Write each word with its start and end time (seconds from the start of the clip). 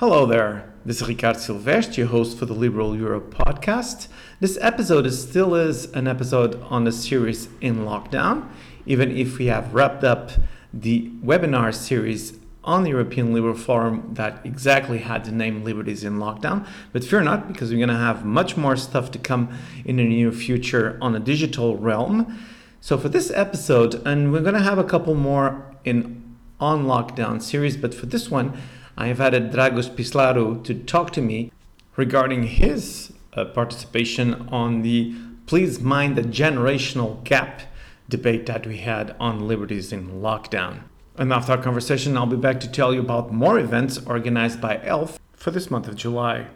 Hello 0.00 0.24
there. 0.24 0.72
This 0.82 1.02
is 1.02 1.08
Ricard 1.08 1.36
Silvestre, 1.36 2.00
your 2.00 2.08
host 2.08 2.38
for 2.38 2.46
the 2.46 2.54
Liberal 2.54 2.96
Europe 2.96 3.34
podcast. 3.34 4.08
This 4.40 4.56
episode 4.62 5.04
is 5.04 5.20
still 5.20 5.54
is 5.54 5.92
an 5.92 6.08
episode 6.08 6.58
on 6.70 6.84
the 6.84 6.90
series 6.90 7.50
in 7.60 7.84
lockdown, 7.84 8.48
even 8.86 9.14
if 9.14 9.36
we 9.36 9.48
have 9.48 9.74
wrapped 9.74 10.02
up 10.02 10.30
the 10.72 11.10
webinar 11.22 11.74
series 11.74 12.38
on 12.64 12.84
the 12.84 12.88
European 12.88 13.34
Liberal 13.34 13.54
Forum 13.54 14.14
that 14.14 14.40
exactly 14.42 15.00
had 15.00 15.26
the 15.26 15.32
name 15.32 15.64
Liberties 15.64 16.02
in 16.02 16.16
Lockdown. 16.16 16.66
But 16.94 17.04
fear 17.04 17.20
not, 17.20 17.48
because 17.48 17.70
we're 17.70 17.76
going 17.76 17.90
to 17.90 17.94
have 17.94 18.24
much 18.24 18.56
more 18.56 18.76
stuff 18.76 19.10
to 19.10 19.18
come 19.18 19.50
in 19.84 19.96
the 19.96 20.04
near 20.04 20.32
future 20.32 20.96
on 21.02 21.14
a 21.14 21.20
digital 21.20 21.76
realm. 21.76 22.42
So 22.80 22.96
for 22.96 23.10
this 23.10 23.30
episode, 23.32 24.00
and 24.06 24.32
we're 24.32 24.40
going 24.40 24.54
to 24.54 24.60
have 24.60 24.78
a 24.78 24.84
couple 24.84 25.14
more 25.14 25.76
in 25.84 26.38
on 26.58 26.86
lockdown 26.86 27.42
series, 27.42 27.76
but 27.76 27.92
for 27.94 28.06
this 28.06 28.30
one, 28.30 28.58
I 29.00 29.08
added 29.08 29.50
Dragos 29.50 29.88
Pislaru 29.88 30.62
to 30.62 30.74
talk 30.74 31.10
to 31.12 31.22
me 31.22 31.50
regarding 31.96 32.42
his 32.42 33.14
uh, 33.32 33.46
participation 33.46 34.46
on 34.50 34.82
the 34.82 35.14
Please 35.46 35.80
Mind 35.80 36.16
the 36.16 36.22
Generational 36.22 37.24
Gap 37.24 37.62
debate 38.10 38.44
that 38.44 38.66
we 38.66 38.76
had 38.76 39.16
on 39.18 39.48
liberties 39.48 39.90
in 39.90 40.20
lockdown. 40.20 40.80
And 41.16 41.32
after 41.32 41.52
our 41.52 41.62
conversation, 41.62 42.14
I'll 42.14 42.26
be 42.26 42.36
back 42.36 42.60
to 42.60 42.70
tell 42.70 42.92
you 42.92 43.00
about 43.00 43.32
more 43.32 43.58
events 43.58 43.98
organized 44.06 44.60
by 44.60 44.84
ELF 44.84 45.18
for 45.32 45.50
this 45.50 45.70
month 45.70 45.88
of 45.88 45.96
July. 45.96 46.48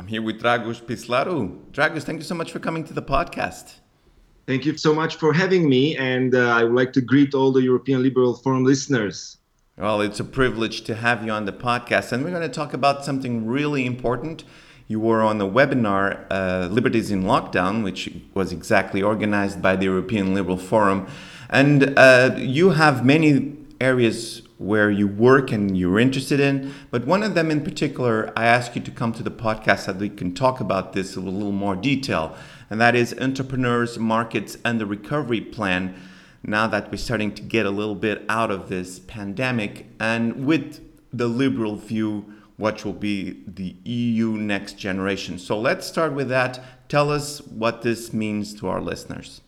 I'm 0.00 0.06
here 0.06 0.22
with 0.22 0.40
Dragos 0.40 0.80
Pislaru. 0.80 1.58
Dragos, 1.72 2.04
thank 2.04 2.20
you 2.20 2.24
so 2.24 2.34
much 2.34 2.52
for 2.52 2.58
coming 2.58 2.84
to 2.84 2.94
the 2.94 3.02
podcast. 3.02 3.74
Thank 4.46 4.64
you 4.64 4.74
so 4.78 4.94
much 4.94 5.16
for 5.16 5.34
having 5.34 5.68
me, 5.68 5.94
and 5.98 6.34
uh, 6.34 6.56
I 6.56 6.64
would 6.64 6.72
like 6.72 6.94
to 6.94 7.02
greet 7.02 7.34
all 7.34 7.52
the 7.52 7.60
European 7.60 8.02
Liberal 8.02 8.32
Forum 8.32 8.64
listeners. 8.64 9.36
Well, 9.76 10.00
it's 10.00 10.18
a 10.18 10.24
privilege 10.24 10.84
to 10.84 10.94
have 10.94 11.22
you 11.22 11.30
on 11.32 11.44
the 11.44 11.52
podcast, 11.52 12.12
and 12.12 12.24
we're 12.24 12.30
going 12.30 12.40
to 12.40 12.48
talk 12.48 12.72
about 12.72 13.04
something 13.04 13.46
really 13.46 13.84
important. 13.84 14.44
You 14.88 15.00
were 15.00 15.20
on 15.20 15.36
the 15.36 15.46
webinar 15.46 16.24
uh, 16.30 16.68
Liberties 16.70 17.10
in 17.10 17.24
Lockdown, 17.24 17.84
which 17.84 18.10
was 18.32 18.52
exactly 18.52 19.02
organized 19.02 19.60
by 19.60 19.76
the 19.76 19.84
European 19.84 20.32
Liberal 20.32 20.56
Forum. 20.56 21.08
And 21.50 21.92
uh, 21.98 22.36
you 22.38 22.70
have 22.70 23.04
many 23.04 23.54
areas 23.82 24.40
where 24.60 24.90
you 24.90 25.08
work 25.08 25.50
and 25.50 25.76
you're 25.76 25.98
interested 25.98 26.38
in, 26.38 26.70
but 26.90 27.06
one 27.06 27.22
of 27.22 27.34
them 27.34 27.50
in 27.50 27.64
particular, 27.64 28.30
I 28.36 28.44
ask 28.44 28.76
you 28.76 28.82
to 28.82 28.90
come 28.90 29.14
to 29.14 29.22
the 29.22 29.30
podcast 29.30 29.86
so 29.86 29.92
that 29.94 30.00
we 30.00 30.10
can 30.10 30.34
talk 30.34 30.60
about 30.60 30.92
this 30.92 31.16
in 31.16 31.26
a 31.26 31.30
little 31.30 31.50
more 31.50 31.74
detail, 31.74 32.36
and 32.68 32.78
that 32.78 32.94
is 32.94 33.14
entrepreneurs, 33.18 33.98
markets, 33.98 34.58
and 34.62 34.78
the 34.78 34.84
recovery 34.84 35.40
plan 35.40 35.94
now 36.42 36.66
that 36.66 36.90
we're 36.90 36.98
starting 36.98 37.34
to 37.36 37.42
get 37.42 37.64
a 37.64 37.70
little 37.70 37.94
bit 37.94 38.22
out 38.28 38.50
of 38.50 38.68
this 38.68 38.98
pandemic 38.98 39.86
and 39.98 40.44
with 40.44 40.80
the 41.10 41.26
liberal 41.26 41.76
view 41.76 42.26
what 42.58 42.84
will 42.84 42.92
be 42.92 43.42
the 43.46 43.74
EU 43.84 44.32
next 44.32 44.74
generation. 44.74 45.38
So 45.38 45.58
let's 45.58 45.86
start 45.86 46.12
with 46.12 46.28
that. 46.28 46.62
Tell 46.90 47.10
us 47.10 47.40
what 47.40 47.80
this 47.80 48.12
means 48.12 48.52
to 48.60 48.68
our 48.68 48.82
listeners. 48.82 49.40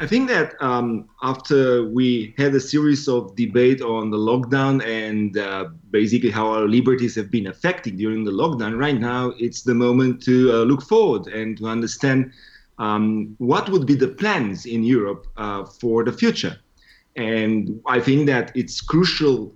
I 0.00 0.08
think 0.08 0.28
that 0.28 0.60
um, 0.60 1.08
after 1.22 1.84
we 1.84 2.34
had 2.36 2.52
a 2.54 2.60
series 2.60 3.06
of 3.06 3.36
debate 3.36 3.80
on 3.80 4.10
the 4.10 4.16
lockdown 4.16 4.84
and 4.84 5.38
uh, 5.38 5.66
basically 5.92 6.30
how 6.30 6.48
our 6.48 6.66
liberties 6.66 7.14
have 7.14 7.30
been 7.30 7.46
affected 7.46 7.96
during 7.96 8.24
the 8.24 8.32
lockdown, 8.32 8.76
right 8.76 8.98
now 8.98 9.32
it's 9.38 9.62
the 9.62 9.74
moment 9.74 10.20
to 10.24 10.50
uh, 10.52 10.64
look 10.64 10.82
forward 10.82 11.28
and 11.28 11.58
to 11.58 11.68
understand 11.68 12.32
um, 12.78 13.36
what 13.38 13.68
would 13.68 13.86
be 13.86 13.94
the 13.94 14.08
plans 14.08 14.66
in 14.66 14.82
Europe 14.82 15.28
uh, 15.36 15.64
for 15.64 16.02
the 16.02 16.12
future. 16.12 16.56
And 17.14 17.80
I 17.86 18.00
think 18.00 18.26
that 18.26 18.50
it's 18.56 18.80
crucial 18.80 19.54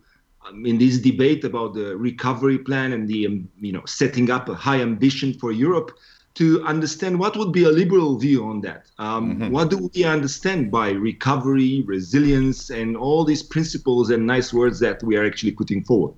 um, 0.49 0.65
in 0.65 0.79
this 0.79 0.99
debate 0.99 1.43
about 1.43 1.75
the 1.75 1.97
recovery 1.97 2.59
plan 2.59 2.93
and 2.93 3.09
the 3.09 3.27
um, 3.27 3.49
you 3.59 3.73
know 3.73 3.85
setting 3.87 4.31
up 4.31 4.49
a 4.49 4.55
high 4.55 4.81
ambition 4.81 5.35
for 5.35 5.51
Europe 5.51 5.99
to 6.39 6.65
understand 6.65 7.19
what 7.19 7.37
would 7.37 7.51
be 7.51 7.65
a 7.65 7.69
liberal 7.69 8.17
view 8.17 8.45
on 8.45 8.61
that. 8.61 8.87
Um, 9.01 9.35
mm-hmm. 9.35 9.51
What 9.51 9.71
do 9.71 9.91
we 9.93 10.05
understand 10.05 10.71
by 10.71 10.91
recovery, 10.91 11.83
resilience, 11.85 12.71
and 12.71 12.97
all 12.97 13.25
these 13.25 13.43
principles 13.43 14.11
and 14.11 14.25
nice 14.25 14.53
words 14.53 14.79
that 14.79 15.03
we 15.03 15.17
are 15.17 15.27
actually 15.27 15.51
putting 15.51 15.83
forward? 15.83 16.15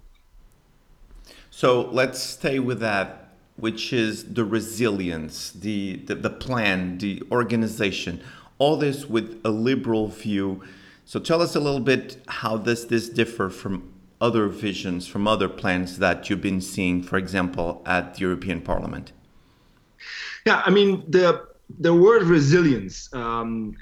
So 1.51 1.89
let's 1.91 2.21
stay 2.21 2.59
with 2.59 2.81
that 2.81 3.17
which 3.57 3.95
is 3.95 4.35
the 4.35 4.45
resilience, 4.45 5.53
the, 5.53 5.97
the, 6.07 6.15
the 6.15 6.31
plan, 6.31 6.99
the 6.99 7.23
organization, 7.31 8.23
all 8.59 8.77
this 8.77 9.07
with 9.07 9.41
a 9.43 9.51
liberal 9.51 10.09
view. 10.09 10.63
So 11.07 11.19
tell 11.19 11.41
us 11.41 11.57
a 11.57 11.61
little 11.61 11.81
bit 11.81 12.19
how 12.29 12.59
does 12.59 12.89
this 12.89 13.09
differ 13.09 13.49
from 13.49 13.91
other 14.21 14.49
visions, 14.49 15.07
from 15.07 15.27
other 15.27 15.49
plans 15.49 15.99
that 15.99 16.29
you've 16.29 16.43
been 16.43 16.61
seeing, 16.61 17.03
for 17.03 17.17
example, 17.17 17.83
at 17.87 18.15
the 18.15 18.21
European 18.21 18.61
Parliament? 18.61 19.13
Yeah, 20.47 20.63
I 20.65 20.71
mean 20.71 21.05
the 21.09 21.47
the 21.79 21.95
word 21.95 22.23
resilience. 22.25 23.13
Um, 23.13 23.77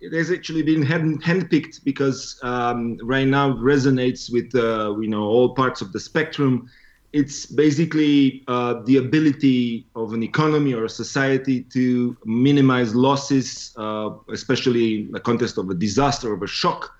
it 0.00 0.12
has 0.12 0.30
actually 0.30 0.62
been 0.62 0.82
hand, 0.82 1.22
handpicked 1.22 1.82
because 1.84 2.38
um, 2.42 2.98
right 3.02 3.26
now 3.26 3.50
it 3.50 3.56
resonates 3.56 4.30
with 4.30 4.54
uh, 4.54 4.98
you 5.00 5.08
know 5.08 5.22
all 5.22 5.54
parts 5.54 5.80
of 5.80 5.92
the 5.92 6.00
spectrum 6.00 6.68
it's 7.16 7.46
basically 7.46 8.44
uh, 8.46 8.82
the 8.84 8.98
ability 8.98 9.86
of 9.94 10.12
an 10.12 10.22
economy 10.22 10.74
or 10.74 10.84
a 10.84 10.88
society 10.88 11.62
to 11.62 12.14
minimize 12.26 12.94
losses, 12.94 13.72
uh, 13.78 14.10
especially 14.30 15.06
in 15.06 15.12
the 15.12 15.20
context 15.20 15.56
of 15.56 15.70
a 15.70 15.74
disaster, 15.74 16.34
of 16.34 16.42
a 16.42 16.46
shock. 16.46 16.92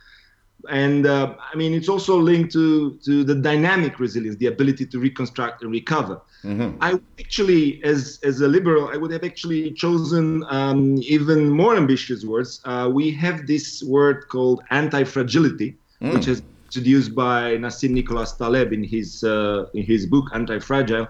And 0.70 1.06
uh, 1.06 1.34
I 1.52 1.56
mean, 1.56 1.74
it's 1.74 1.88
also 1.88 2.18
linked 2.18 2.52
to, 2.52 2.96
to 3.04 3.24
the 3.24 3.34
dynamic 3.34 3.98
resilience, 3.98 4.36
the 4.36 4.46
ability 4.46 4.86
to 4.86 4.98
reconstruct 4.98 5.62
and 5.62 5.70
recover. 5.70 6.20
Mm-hmm. 6.44 6.78
I 6.80 7.00
actually, 7.18 7.82
as, 7.82 8.20
as 8.22 8.40
a 8.40 8.48
liberal, 8.48 8.88
I 8.88 8.96
would 8.96 9.10
have 9.10 9.24
actually 9.24 9.72
chosen 9.72 10.44
um, 10.48 10.98
even 10.98 11.50
more 11.50 11.76
ambitious 11.76 12.24
words. 12.24 12.60
Uh, 12.64 12.90
we 12.92 13.10
have 13.12 13.46
this 13.46 13.82
word 13.82 14.28
called 14.28 14.62
anti 14.70 15.04
fragility, 15.04 15.76
mm. 16.00 16.12
which 16.12 16.28
is 16.28 16.42
introduced 16.66 17.14
by 17.14 17.56
Nassim 17.56 17.90
Nicholas 17.90 18.32
Taleb 18.32 18.72
in 18.72 18.84
his 18.84 19.24
uh, 19.24 19.66
in 19.74 19.82
his 19.82 20.06
book 20.06 20.26
Anti-Fragile, 20.34 21.08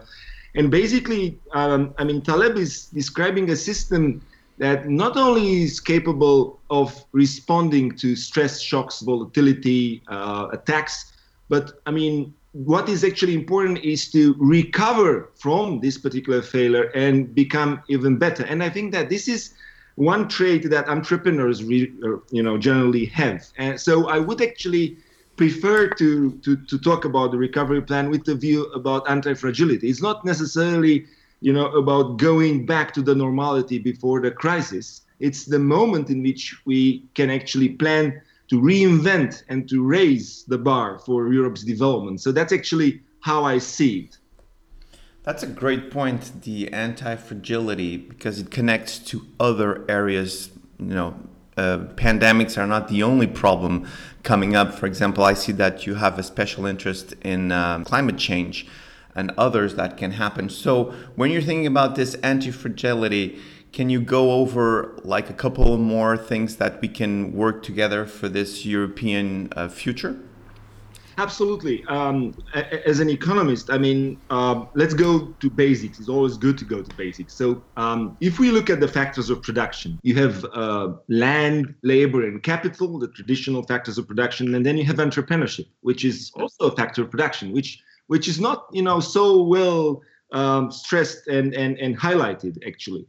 and 0.55 0.71
basically, 0.71 1.39
um, 1.53 1.95
I 1.99 2.05
mean, 2.05 2.23
Taleb 2.23 2.57
is 2.57 2.87
describing 2.87 3.51
a 3.51 3.57
system 3.57 4.23
that 4.59 4.89
not 4.89 5.17
only 5.17 5.63
is 5.63 5.81
capable 5.81 6.61
of 6.71 7.05
responding 7.13 7.97
to 7.97 8.17
stress 8.17 8.61
shocks, 8.61 9.01
volatility, 9.01 10.03
uh, 10.09 10.49
attacks, 10.53 11.13
but 11.49 11.81
I 11.87 11.91
mean, 11.91 12.35
what 12.53 12.89
is 12.89 13.05
actually 13.05 13.35
important 13.35 13.85
is 13.85 14.11
to 14.13 14.35
recover 14.39 15.31
from 15.35 15.81
this 15.81 15.99
particular 15.99 16.41
failure 16.41 16.85
and 16.95 17.35
become 17.35 17.83
even 17.89 18.17
better. 18.17 18.45
And 18.45 18.63
I 18.63 18.71
think 18.71 18.93
that 18.93 19.11
this 19.11 19.29
is 19.29 19.53
one 19.97 20.27
trait 20.29 20.71
that 20.71 20.89
entrepreneurs, 20.89 21.63
re, 21.63 21.93
uh, 22.03 22.17
you 22.31 22.43
know, 22.43 22.57
generally 22.57 23.07
have. 23.07 23.47
And 23.59 23.79
so 23.79 24.09
I 24.09 24.19
would 24.19 24.41
actually 24.41 24.97
prefer 25.37 25.89
to, 25.89 26.33
to, 26.33 26.57
to 26.57 26.79
talk 26.79 27.05
about 27.05 27.31
the 27.31 27.37
recovery 27.37 27.83
plan 27.83 28.09
with 28.11 28.25
the 28.25 28.35
view 28.35 28.65
about 28.73 29.09
anti-fragility. 29.09 29.89
It's 29.89 30.01
not 30.01 30.25
necessarily, 30.25 31.07
you 31.41 31.53
know, 31.53 31.67
about 31.73 32.17
going 32.17 32.67
back 32.67 32.93
to 32.95 33.03
the 33.03 33.15
normality 33.15 33.79
before 33.79 34.21
the 34.21 34.31
crisis. 34.31 35.03
It's 35.21 35.45
the 35.45 35.59
moment 35.59 36.11
in 36.11 36.23
which 36.23 36.55
we 36.65 37.05
can 37.15 37.31
actually 37.31 37.71
plan 37.71 38.21
to 38.49 38.61
reinvent 38.61 39.43
and 39.49 39.69
to 39.69 39.83
raise 39.83 40.45
the 40.45 40.59
bar 40.59 40.99
for 40.99 41.33
Europe's 41.33 41.65
development. 41.65 42.21
So 42.21 42.33
that's 42.33 42.53
actually 42.53 43.01
how 43.21 43.45
I 43.45 43.59
see 43.59 44.01
it. 44.01 44.19
That's 45.25 45.43
a 45.43 45.49
great 45.49 45.91
point, 45.91 46.43
the 46.43 46.73
anti-fragility, 46.73 47.97
because 47.97 48.39
it 48.39 48.51
connects 48.51 48.99
to 49.11 49.27
other 49.41 49.85
areas, 49.91 50.51
you 50.79 50.95
know, 50.95 51.17
uh, 51.57 51.79
pandemics 51.97 52.57
are 52.57 52.67
not 52.67 52.89
the 52.89 53.03
only 53.03 53.27
problem 53.27 53.89
coming 54.23 54.55
up. 54.55 54.75
For 54.75 54.87
example, 54.87 55.25
I 55.25 55.33
see 55.33 55.53
that 55.53 55.87
you 55.87 55.95
have 55.95 56.19
a 56.19 56.23
special 56.23 56.67
interest 56.67 57.15
in 57.23 57.51
um, 57.51 57.85
climate 57.85 58.19
change 58.19 58.69
and 59.17 59.33
others 59.37 59.75
that 59.75 59.97
can 59.97 60.13
happen. 60.13 60.49
So, 60.49 60.95
when 61.17 61.31
you're 61.31 61.43
thinking 61.43 61.67
about 61.67 61.97
this 61.97 62.15
anti 62.17 62.51
fragility, 62.51 63.39
can 63.73 63.91
you 63.91 64.01
go 64.01 64.33
over 64.33 64.99
like 65.03 65.29
a 65.29 65.35
couple 65.35 65.77
more 65.79 66.17
things 66.17 66.57
that 66.57 66.81
we 66.81 66.89
can 66.89 67.33
work 67.33 67.63
together 67.63 68.07
for 68.07 68.29
this 68.29 68.65
European 68.65 69.53
uh, 69.57 69.69
future? 69.69 70.17
Absolutely. 71.19 71.83
Um, 71.89 72.35
as 72.85 73.01
an 73.01 73.09
economist, 73.09 73.71
I 73.71 73.79
mean, 73.79 74.19
uh, 74.29 74.67
let's 74.75 74.93
go 74.93 75.29
to 75.41 75.51
basics. 75.51 75.99
It's 75.99 76.11
always 76.11 76.37
good 76.37 76.59
to 76.59 76.65
go 76.67 76.83
to 76.83 76.97
basics. 76.97 77.33
So, 77.33 77.63
um, 77.79 78.17
if 78.21 78.39
we 78.39 78.51
look 78.51 78.69
at 78.69 78.81
the 78.81 78.89
factors 78.89 79.31
of 79.31 79.43
production, 79.43 79.99
you 80.03 80.15
have 80.17 80.45
uh, 80.53 80.93
land, 81.09 81.75
labor, 81.83 82.27
and 82.27 82.43
capital, 82.43 82.99
the 82.99 83.09
traditional 83.09 83.63
factors 83.63 83.97
of 83.97 84.07
production, 84.07 84.55
and 84.55 84.65
then 84.65 84.77
you 84.77 84.85
have 84.85 84.97
entrepreneurship, 84.97 85.67
which 85.81 86.05
is 86.05 86.31
also 86.35 86.69
a 86.69 86.77
factor 86.77 87.03
of 87.03 87.11
production, 87.11 87.53
which 87.53 87.83
which 88.07 88.29
is 88.29 88.41
not, 88.41 88.67
you 88.73 88.83
know, 88.83 89.01
so 89.01 89.43
well 89.43 90.03
um, 90.33 90.71
stressed 90.71 91.27
and, 91.27 91.55
and, 91.55 91.79
and 91.79 91.99
highlighted 91.99 92.59
actually. 92.67 93.07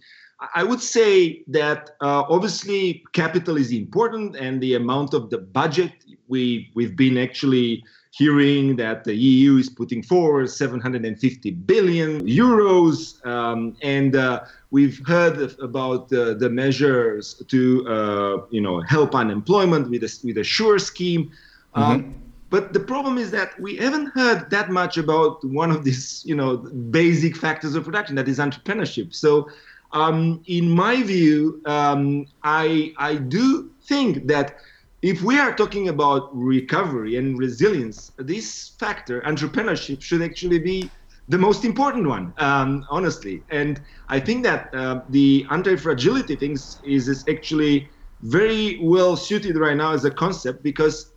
I 0.53 0.63
would 0.63 0.81
say 0.81 1.43
that 1.47 1.91
uh, 1.99 2.23
obviously 2.29 3.03
capital 3.13 3.57
is 3.57 3.71
important 3.71 4.35
and 4.35 4.61
the 4.61 4.75
amount 4.75 5.15
of 5.15 5.31
the 5.31 5.39
budget 5.39 5.91
we 6.27 6.69
we've 6.75 6.95
been 6.95 7.17
actually 7.17 7.83
hearing 8.11 8.75
that 8.75 9.03
the 9.03 9.15
EU 9.15 9.57
is 9.57 9.69
putting 9.69 10.01
forward 10.01 10.49
750 10.49 11.51
billion 11.51 12.25
euros, 12.25 13.25
um, 13.25 13.75
and 13.81 14.15
uh, 14.15 14.43
we've 14.71 15.05
heard 15.07 15.55
about 15.59 16.11
uh, 16.13 16.33
the 16.33 16.49
measures 16.49 17.35
to 17.47 17.87
uh, 17.87 18.45
you 18.49 18.61
know 18.61 18.81
help 18.81 19.15
unemployment 19.15 19.89
with 19.89 20.03
a 20.03 20.19
with 20.23 20.37
a 20.37 20.43
SURE 20.43 20.79
scheme. 20.79 21.31
Um, 21.73 22.03
mm-hmm. 22.03 22.26
But 22.49 22.73
the 22.73 22.79
problem 22.79 23.17
is 23.17 23.31
that 23.31 23.59
we 23.59 23.75
haven't 23.75 24.07
heard 24.07 24.49
that 24.51 24.69
much 24.69 24.97
about 24.97 25.43
one 25.43 25.69
of 25.69 25.83
these, 25.83 26.23
you 26.25 26.35
know, 26.35 26.57
basic 26.57 27.35
factors 27.35 27.75
of 27.75 27.83
production, 27.83 28.15
that 28.15 28.27
is 28.27 28.39
entrepreneurship. 28.39 29.13
So, 29.13 29.49
um, 29.91 30.41
in 30.47 30.69
my 30.69 31.03
view, 31.03 31.61
um, 31.65 32.25
I 32.43 32.93
I 32.97 33.15
do 33.15 33.71
think 33.87 34.27
that 34.27 34.57
if 35.01 35.21
we 35.21 35.37
are 35.37 35.53
talking 35.53 35.89
about 35.89 36.29
recovery 36.35 37.17
and 37.17 37.37
resilience, 37.37 38.11
this 38.17 38.75
factor, 38.79 39.21
entrepreneurship, 39.21 40.01
should 40.01 40.21
actually 40.21 40.59
be 40.59 40.89
the 41.29 41.37
most 41.37 41.65
important 41.65 42.07
one, 42.07 42.33
um, 42.37 42.85
honestly. 42.89 43.43
And 43.49 43.81
I 44.09 44.19
think 44.19 44.43
that 44.43 44.73
uh, 44.73 45.01
the 45.09 45.45
anti-fragility 45.51 46.35
things 46.37 46.79
is, 46.83 47.07
is 47.07 47.23
actually 47.29 47.89
very 48.21 48.79
well 48.81 49.15
suited 49.15 49.57
right 49.57 49.77
now 49.77 49.91
as 49.91 50.05
a 50.05 50.11
concept 50.11 50.63
because 50.63 51.13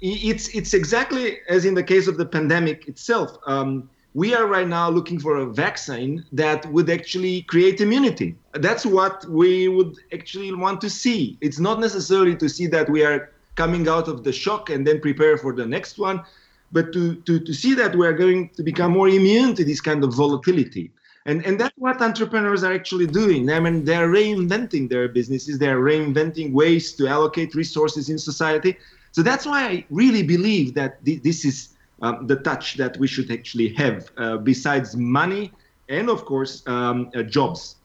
it's 0.00 0.48
it's 0.48 0.74
exactly 0.74 1.38
as 1.48 1.64
in 1.64 1.74
the 1.74 1.82
case 1.82 2.06
of 2.08 2.16
the 2.16 2.26
pandemic 2.26 2.88
itself. 2.88 3.36
Um, 3.46 3.88
we 4.14 4.34
are 4.34 4.46
right 4.46 4.66
now 4.66 4.90
looking 4.90 5.20
for 5.20 5.36
a 5.36 5.46
vaccine 5.46 6.24
that 6.32 6.66
would 6.72 6.90
actually 6.90 7.42
create 7.42 7.80
immunity. 7.80 8.34
That's 8.54 8.84
what 8.84 9.24
we 9.28 9.68
would 9.68 9.94
actually 10.12 10.52
want 10.52 10.80
to 10.80 10.90
see. 10.90 11.38
It's 11.40 11.60
not 11.60 11.78
necessarily 11.78 12.34
to 12.36 12.48
see 12.48 12.66
that 12.68 12.90
we 12.90 13.04
are 13.04 13.30
coming 13.54 13.88
out 13.88 14.08
of 14.08 14.24
the 14.24 14.32
shock 14.32 14.70
and 14.70 14.84
then 14.84 15.00
prepare 15.00 15.38
for 15.38 15.52
the 15.52 15.66
next 15.66 15.98
one, 15.98 16.24
but 16.72 16.92
to, 16.92 17.16
to, 17.26 17.38
to 17.38 17.52
see 17.52 17.74
that 17.74 17.94
we 17.94 18.04
are 18.04 18.12
going 18.12 18.48
to 18.56 18.62
become 18.64 18.92
more 18.92 19.08
immune 19.08 19.54
to 19.54 19.64
this 19.64 19.80
kind 19.80 20.02
of 20.02 20.12
volatility. 20.14 20.90
And, 21.26 21.44
and 21.44 21.60
that's 21.60 21.76
what 21.76 22.00
entrepreneurs 22.00 22.64
are 22.64 22.72
actually 22.72 23.06
doing. 23.06 23.50
I 23.50 23.60
mean, 23.60 23.84
they're 23.84 24.08
reinventing 24.08 24.88
their 24.88 25.08
businesses, 25.08 25.58
they're 25.58 25.78
reinventing 25.78 26.52
ways 26.52 26.94
to 26.94 27.06
allocate 27.06 27.54
resources 27.54 28.08
in 28.08 28.18
society. 28.18 28.76
So 29.12 29.22
that's 29.22 29.46
why 29.46 29.66
I 29.66 29.84
really 29.90 30.22
believe 30.22 30.74
that 30.74 31.04
th- 31.04 31.22
this 31.22 31.44
is 31.44 31.70
um, 32.02 32.26
the 32.26 32.36
touch 32.36 32.76
that 32.76 32.96
we 32.96 33.06
should 33.06 33.30
actually 33.30 33.74
have, 33.74 34.10
uh, 34.16 34.36
besides 34.38 34.96
money 34.96 35.52
and, 35.88 36.08
of 36.08 36.24
course, 36.24 36.62
um, 36.66 37.10
uh, 37.14 37.22
jobs. 37.22 37.76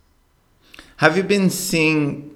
Have 0.98 1.18
you 1.18 1.24
been 1.24 1.50
seeing 1.50 2.36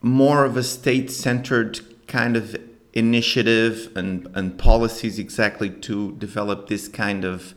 more 0.00 0.44
of 0.44 0.56
a 0.56 0.62
state 0.62 1.10
centered 1.10 1.80
kind 2.08 2.36
of 2.36 2.56
initiative 2.92 3.90
and, 3.96 4.28
and 4.34 4.58
policies 4.58 5.18
exactly 5.18 5.70
to 5.70 6.12
develop 6.16 6.68
this 6.68 6.88
kind 6.88 7.24
of 7.24 7.54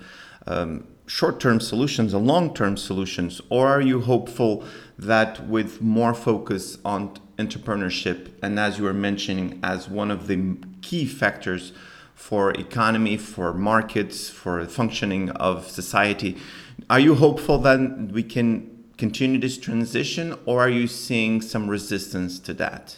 um, 0.47 0.87
short 1.05 1.39
term 1.39 1.59
solutions 1.59 2.13
and 2.13 2.25
long 2.25 2.53
term 2.53 2.77
solutions? 2.77 3.41
Or 3.49 3.67
are 3.67 3.81
you 3.81 4.01
hopeful 4.01 4.63
that 4.97 5.45
with 5.47 5.81
more 5.81 6.13
focus 6.13 6.77
on 6.85 7.17
entrepreneurship, 7.37 8.31
and 8.41 8.59
as 8.59 8.77
you 8.77 8.85
were 8.85 8.93
mentioning, 8.93 9.59
as 9.61 9.89
one 9.89 10.11
of 10.11 10.27
the 10.27 10.57
key 10.81 11.05
factors 11.05 11.73
for 12.13 12.51
economy, 12.51 13.17
for 13.17 13.53
markets, 13.53 14.29
for 14.29 14.65
functioning 14.65 15.29
of 15.31 15.67
society. 15.67 16.37
Are 16.89 16.99
you 16.99 17.15
hopeful 17.15 17.57
that 17.59 18.09
we 18.11 18.23
can 18.23 18.85
continue 18.97 19.39
this 19.39 19.57
transition, 19.57 20.37
or 20.45 20.61
are 20.61 20.69
you 20.69 20.87
seeing 20.87 21.41
some 21.41 21.69
resistance 21.69 22.39
to 22.39 22.53
that? 22.53 22.97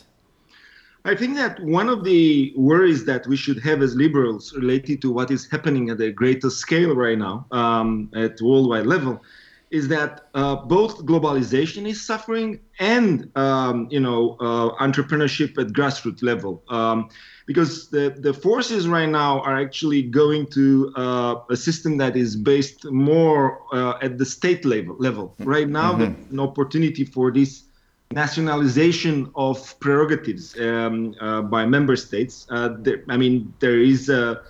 I 1.08 1.16
think 1.16 1.36
that 1.38 1.64
one 1.64 1.88
of 1.88 2.04
the 2.04 2.54
worries 2.58 3.06
that 3.06 3.26
we 3.28 3.38
should 3.38 3.60
have 3.64 3.82
as 3.82 3.96
liberals 3.96 4.54
related 4.54 5.02
to 5.04 5.12
what 5.12 5.32
is 5.32 5.50
happening 5.50 5.90
at 5.90 6.02
a 6.02 6.12
greater 6.12 6.50
scale 6.50 6.94
right 6.94 7.18
now 7.18 7.46
um, 7.52 8.12
at 8.14 8.42
worldwide 8.42 8.86
level 8.86 9.24
is 9.72 9.88
that 9.88 10.28
uh, 10.34 10.56
both 10.56 11.06
globalization 11.06 11.88
is 11.88 12.06
suffering 12.06 12.60
and 12.80 13.32
um, 13.38 13.88
you 13.90 14.02
know 14.02 14.36
uh, 14.42 14.84
entrepreneurship 14.86 15.58
at 15.58 15.68
grassroots 15.68 16.24
level. 16.24 16.62
Um, 16.68 17.10
because 17.46 17.90
the, 17.90 18.14
the 18.20 18.34
forces 18.34 18.90
right 18.90 19.08
now 19.08 19.40
are 19.40 19.58
actually 19.58 20.02
going 20.02 20.46
to 20.48 20.92
uh, 20.98 21.36
a 21.50 21.56
system 21.56 21.96
that 21.98 22.18
is 22.18 22.36
based 22.36 22.84
more 22.92 23.62
uh, 23.74 23.94
at 24.02 24.18
the 24.18 24.26
state 24.26 24.66
level 24.66 24.98
level. 25.00 25.34
Right 25.40 25.70
now 25.70 25.94
mm-hmm. 25.94 26.34
an 26.34 26.40
opportunity 26.42 27.06
for 27.06 27.32
this 27.32 27.64
nationalization 28.12 29.30
of 29.36 29.78
prerogatives 29.80 30.58
um, 30.60 31.14
uh, 31.20 31.42
by 31.42 31.66
member 31.66 31.96
states 31.96 32.46
uh, 32.50 32.70
there, 32.80 33.04
i 33.10 33.18
mean 33.18 33.54
there 33.60 33.80
is 33.80 34.10
a 34.10 34.42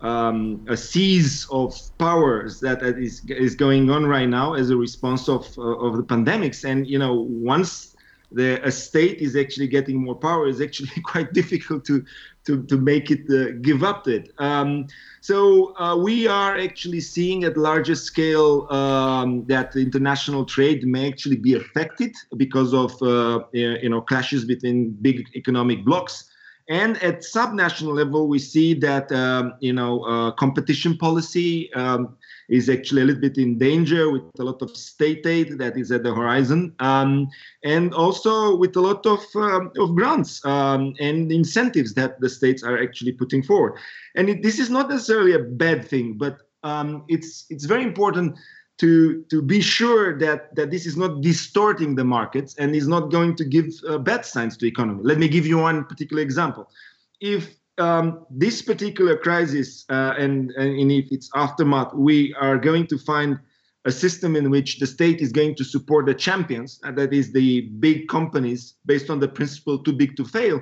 um, 0.00 0.64
a 0.68 0.76
seize 0.76 1.46
of 1.50 1.74
powers 1.98 2.60
that 2.60 2.82
is 2.82 3.24
is 3.28 3.54
going 3.54 3.90
on 3.90 4.06
right 4.06 4.28
now 4.28 4.54
as 4.54 4.70
a 4.70 4.76
response 4.76 5.28
of 5.28 5.46
uh, 5.58 5.62
of 5.62 5.96
the 5.96 6.02
pandemics. 6.04 6.64
And 6.64 6.86
you 6.86 6.98
know, 6.98 7.26
once 7.28 7.96
the 8.30 8.60
a 8.66 8.70
state 8.70 9.18
is 9.20 9.36
actually 9.36 9.68
getting 9.68 9.96
more 9.96 10.14
power, 10.14 10.48
it's 10.48 10.60
actually 10.60 10.90
quite 11.04 11.32
difficult 11.32 11.84
to 11.86 12.04
to 12.46 12.62
to 12.64 12.76
make 12.76 13.10
it 13.10 13.24
uh, 13.30 13.52
give 13.62 13.82
up 13.82 14.06
it. 14.08 14.30
Um, 14.38 14.86
so 15.20 15.76
uh, 15.78 15.96
we 15.96 16.26
are 16.26 16.56
actually 16.56 17.00
seeing 17.00 17.44
at 17.44 17.56
larger 17.56 17.94
scale 17.94 18.70
um, 18.72 19.44
that 19.46 19.76
international 19.76 20.44
trade 20.44 20.84
may 20.86 21.08
actually 21.08 21.36
be 21.36 21.54
affected 21.54 22.14
because 22.36 22.74
of 22.74 23.00
uh, 23.02 23.40
you 23.52 23.88
know 23.88 24.00
clashes 24.00 24.44
between 24.44 24.90
big 24.90 25.26
economic 25.34 25.84
blocks. 25.84 26.24
And 26.70 27.02
at 27.02 27.20
subnational 27.20 27.94
level, 27.94 28.28
we 28.28 28.38
see 28.38 28.74
that 28.74 29.10
um, 29.10 29.54
you 29.60 29.72
know 29.72 30.02
uh, 30.04 30.32
competition 30.32 30.98
policy 30.98 31.72
um, 31.72 32.16
is 32.48 32.68
actually 32.68 33.02
a 33.02 33.04
little 33.04 33.20
bit 33.20 33.36
in 33.36 33.58
danger 33.58 34.10
with 34.10 34.22
a 34.38 34.42
lot 34.42 34.62
of 34.62 34.74
state 34.76 35.26
aid 35.26 35.58
that 35.58 35.76
is 35.76 35.92
at 35.92 36.02
the 36.02 36.14
horizon, 36.14 36.74
um, 36.78 37.28
and 37.62 37.92
also 37.92 38.56
with 38.56 38.74
a 38.76 38.80
lot 38.80 39.04
of 39.06 39.20
um, 39.34 39.70
of 39.78 39.94
grants 39.94 40.44
um, 40.44 40.94
and 40.98 41.30
incentives 41.30 41.94
that 41.94 42.20
the 42.20 42.28
states 42.28 42.62
are 42.62 42.82
actually 42.82 43.12
putting 43.12 43.42
forward. 43.42 43.74
And 44.16 44.28
it, 44.28 44.42
this 44.42 44.58
is 44.58 44.70
not 44.70 44.88
necessarily 44.88 45.34
a 45.34 45.40
bad 45.40 45.86
thing, 45.86 46.16
but 46.16 46.38
um, 46.62 47.04
it's 47.08 47.44
it's 47.50 47.66
very 47.66 47.82
important 47.82 48.38
to 48.78 49.24
to 49.30 49.42
be 49.42 49.60
sure 49.60 50.18
that 50.18 50.54
that 50.56 50.70
this 50.70 50.86
is 50.86 50.96
not 50.96 51.20
distorting 51.20 51.94
the 51.96 52.04
markets 52.04 52.54
and 52.56 52.74
is 52.74 52.88
not 52.88 53.10
going 53.10 53.36
to 53.36 53.44
give 53.44 53.66
uh, 53.88 53.98
bad 53.98 54.24
signs 54.24 54.56
to 54.56 54.66
economy. 54.66 55.00
Let 55.02 55.18
me 55.18 55.28
give 55.28 55.46
you 55.46 55.58
one 55.58 55.84
particular 55.84 56.22
example. 56.22 56.70
If 57.20 57.58
um, 57.78 58.26
this 58.30 58.62
particular 58.62 59.16
crisis 59.16 59.84
uh, 59.90 60.14
and, 60.18 60.50
and 60.52 60.90
if 60.92 61.10
its 61.10 61.30
aftermath, 61.34 61.94
we 61.94 62.34
are 62.34 62.58
going 62.58 62.86
to 62.88 62.98
find 62.98 63.38
a 63.84 63.92
system 63.92 64.36
in 64.36 64.50
which 64.50 64.78
the 64.78 64.86
state 64.86 65.20
is 65.20 65.32
going 65.32 65.54
to 65.54 65.64
support 65.64 66.06
the 66.06 66.14
champions, 66.14 66.80
and 66.82 66.96
that 66.98 67.12
is 67.12 67.32
the 67.32 67.62
big 67.78 68.08
companies, 68.08 68.74
based 68.84 69.08
on 69.08 69.20
the 69.20 69.28
principle 69.28 69.78
too 69.78 69.92
big 69.92 70.16
to 70.16 70.24
fail, 70.24 70.60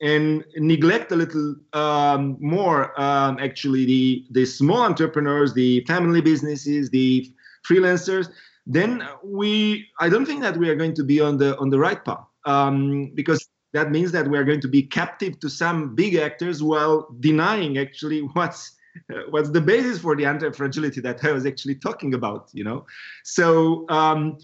and 0.00 0.44
neglect 0.56 1.12
a 1.12 1.16
little 1.16 1.54
um, 1.72 2.36
more 2.40 2.98
um, 3.00 3.38
actually 3.40 3.84
the 3.84 4.26
the 4.32 4.44
small 4.44 4.82
entrepreneurs, 4.82 5.54
the 5.54 5.84
family 5.84 6.20
businesses, 6.20 6.90
the 6.90 7.32
freelancers, 7.68 8.28
then 8.66 9.06
we 9.22 9.86
I 10.00 10.08
don't 10.08 10.26
think 10.26 10.42
that 10.42 10.56
we 10.56 10.68
are 10.68 10.74
going 10.74 10.94
to 10.94 11.04
be 11.04 11.20
on 11.20 11.38
the 11.38 11.56
on 11.58 11.70
the 11.70 11.78
right 11.78 12.02
path 12.04 12.26
um, 12.44 13.12
because 13.14 13.48
that 13.74 13.90
means 13.90 14.12
that 14.12 14.26
we 14.26 14.38
are 14.38 14.44
going 14.44 14.60
to 14.60 14.68
be 14.68 14.82
captive 14.82 15.38
to 15.40 15.50
some 15.50 15.94
big 15.94 16.14
actors 16.14 16.62
while 16.62 17.08
denying 17.20 17.76
actually 17.76 18.20
what's 18.32 18.72
uh, 19.12 19.22
what's 19.30 19.50
the 19.50 19.60
basis 19.60 19.98
for 19.98 20.14
the 20.16 20.24
anti-fragility 20.24 21.00
that 21.00 21.24
I 21.24 21.32
was 21.32 21.44
actually 21.44 21.74
talking 21.74 22.14
about. 22.14 22.48
You 22.54 22.64
know, 22.64 22.86
so. 23.22 23.84
Um, 23.90 24.38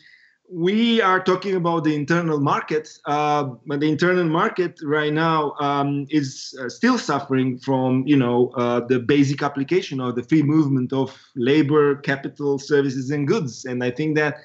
we 0.52 1.00
are 1.00 1.22
talking 1.22 1.54
about 1.54 1.84
the 1.84 1.94
internal 1.94 2.40
market, 2.40 2.88
uh, 3.06 3.44
but 3.66 3.78
the 3.78 3.88
internal 3.88 4.24
market 4.24 4.80
right 4.82 5.12
now 5.12 5.52
um, 5.60 6.06
is 6.10 6.58
uh, 6.60 6.68
still 6.68 6.98
suffering 6.98 7.56
from, 7.58 8.04
you 8.04 8.16
know, 8.16 8.48
uh, 8.56 8.80
the 8.80 8.98
basic 8.98 9.44
application 9.44 10.00
of 10.00 10.16
the 10.16 10.24
free 10.24 10.42
movement 10.42 10.92
of 10.92 11.16
labor, 11.36 11.94
capital, 11.96 12.58
services, 12.58 13.12
and 13.12 13.28
goods. 13.28 13.64
And 13.64 13.84
I 13.84 13.92
think 13.92 14.16
that 14.16 14.38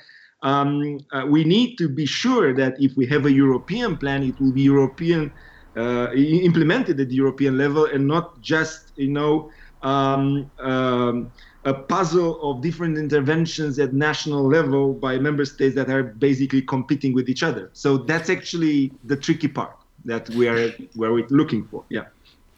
um, 0.45 0.99
uh, 1.11 1.25
we 1.27 1.43
need 1.43 1.77
to 1.81 1.89
be 1.89 2.05
sure 2.05 2.53
that 2.53 2.73
if 2.79 2.95
we 2.95 3.05
have 3.07 3.25
a 3.25 3.31
European 3.31 3.97
plan, 3.97 4.21
it 4.23 4.39
will 4.39 4.51
be 4.51 4.61
European 4.61 5.31
uh, 5.75 6.11
implemented 6.13 6.99
at 6.99 7.09
the 7.09 7.15
European 7.15 7.57
level 7.57 7.85
and 7.85 8.07
not 8.07 8.39
just, 8.41 8.91
you 8.95 9.09
know. 9.09 9.51
Um, 9.81 10.49
um, 10.59 11.31
a 11.65 11.73
puzzle 11.73 12.31
of 12.47 12.61
different 12.61 12.95
interventions 12.97 13.79
at 13.79 13.91
national 13.93 14.47
level 14.47 14.93
by 14.93 15.17
member 15.17 15.45
states 15.45 15.73
that 15.75 15.89
are 15.89 16.03
basically 16.03 16.61
competing 16.61 17.11
with 17.13 17.27
each 17.27 17.41
other. 17.41 17.71
So 17.73 17.97
that's 17.97 18.29
actually 18.29 18.91
the 19.03 19.15
tricky 19.15 19.47
part 19.47 19.75
that 20.05 20.29
we 20.29 20.47
are 20.47 20.69
where 20.93 21.11
we're 21.11 21.27
looking 21.29 21.65
for. 21.65 21.83
Yeah. 21.89 22.05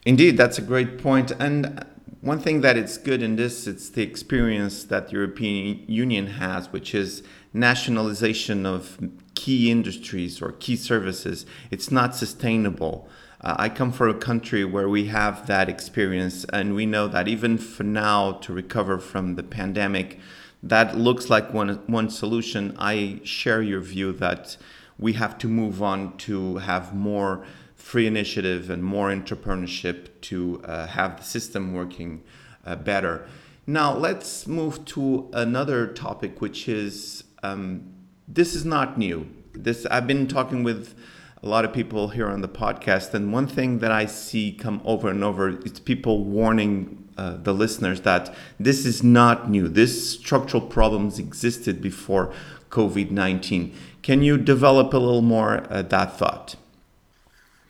Indeed, 0.04 0.36
that's 0.36 0.58
a 0.58 0.62
great 0.62 0.98
point. 0.98 1.32
And 1.38 1.84
one 2.20 2.40
thing 2.40 2.60
that 2.60 2.76
it's 2.76 2.98
good 2.98 3.22
in 3.22 3.36
this, 3.36 3.66
it's 3.66 3.88
the 3.88 4.02
experience 4.02 4.84
that 4.84 5.08
the 5.08 5.14
European 5.14 5.84
Union 5.86 6.26
has, 6.26 6.70
which 6.70 6.94
is 6.94 7.22
nationalization 7.52 8.66
of 8.66 8.98
key 9.34 9.70
industries 9.70 10.42
or 10.42 10.52
key 10.52 10.76
services. 10.76 11.46
It's 11.70 11.90
not 11.90 12.14
sustainable. 12.14 13.08
Uh, 13.40 13.54
I 13.58 13.68
come 13.68 13.92
from 13.92 14.10
a 14.10 14.14
country 14.14 14.64
where 14.64 14.88
we 14.88 15.06
have 15.06 15.46
that 15.46 15.68
experience, 15.68 16.44
and 16.52 16.74
we 16.74 16.86
know 16.86 17.06
that 17.08 17.28
even 17.28 17.56
for 17.56 17.84
now 17.84 18.32
to 18.32 18.52
recover 18.52 18.98
from 18.98 19.36
the 19.36 19.44
pandemic, 19.44 20.18
that 20.62 20.98
looks 20.98 21.30
like 21.30 21.54
one 21.54 21.80
one 21.86 22.10
solution. 22.10 22.76
I 22.78 23.20
share 23.22 23.62
your 23.62 23.80
view 23.80 24.12
that 24.14 24.56
we 24.98 25.12
have 25.12 25.38
to 25.38 25.48
move 25.48 25.80
on 25.82 26.16
to 26.18 26.56
have 26.56 26.94
more 26.94 27.44
free 27.76 28.08
initiative 28.08 28.68
and 28.68 28.82
more 28.82 29.08
entrepreneurship 29.08 30.08
to 30.20 30.60
uh, 30.64 30.88
have 30.88 31.18
the 31.18 31.22
system 31.22 31.72
working 31.72 32.22
uh, 32.66 32.74
better. 32.74 33.26
Now 33.66 33.94
let's 33.94 34.46
move 34.46 34.84
to 34.86 35.30
another 35.32 35.86
topic, 35.86 36.40
which 36.40 36.68
is 36.68 37.22
um, 37.42 37.92
this 38.26 38.54
is 38.54 38.64
not 38.64 38.98
new. 38.98 39.26
This 39.52 39.86
I've 39.86 40.06
been 40.06 40.26
talking 40.26 40.62
with 40.62 40.94
a 41.42 41.48
lot 41.48 41.64
of 41.64 41.72
people 41.72 42.08
here 42.08 42.28
on 42.28 42.40
the 42.40 42.48
podcast, 42.48 43.14
and 43.14 43.32
one 43.32 43.46
thing 43.46 43.78
that 43.78 43.92
I 43.92 44.06
see 44.06 44.52
come 44.52 44.80
over 44.84 45.08
and 45.08 45.22
over 45.22 45.58
is 45.64 45.80
people 45.80 46.24
warning 46.24 47.08
uh, 47.16 47.36
the 47.36 47.52
listeners 47.52 48.02
that 48.02 48.34
this 48.60 48.86
is 48.86 49.02
not 49.02 49.50
new. 49.50 49.68
This 49.68 50.12
structural 50.12 50.60
problems 50.60 51.18
existed 51.18 51.80
before 51.80 52.32
COVID 52.70 53.10
19. 53.10 53.74
Can 54.02 54.22
you 54.22 54.38
develop 54.38 54.94
a 54.94 54.98
little 54.98 55.22
more 55.22 55.66
uh, 55.70 55.82
that 55.82 56.16
thought? 56.16 56.56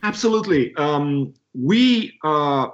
Absolutely. 0.03 0.73
Um, 0.75 1.33
we 1.53 2.17
uh, 2.23 2.67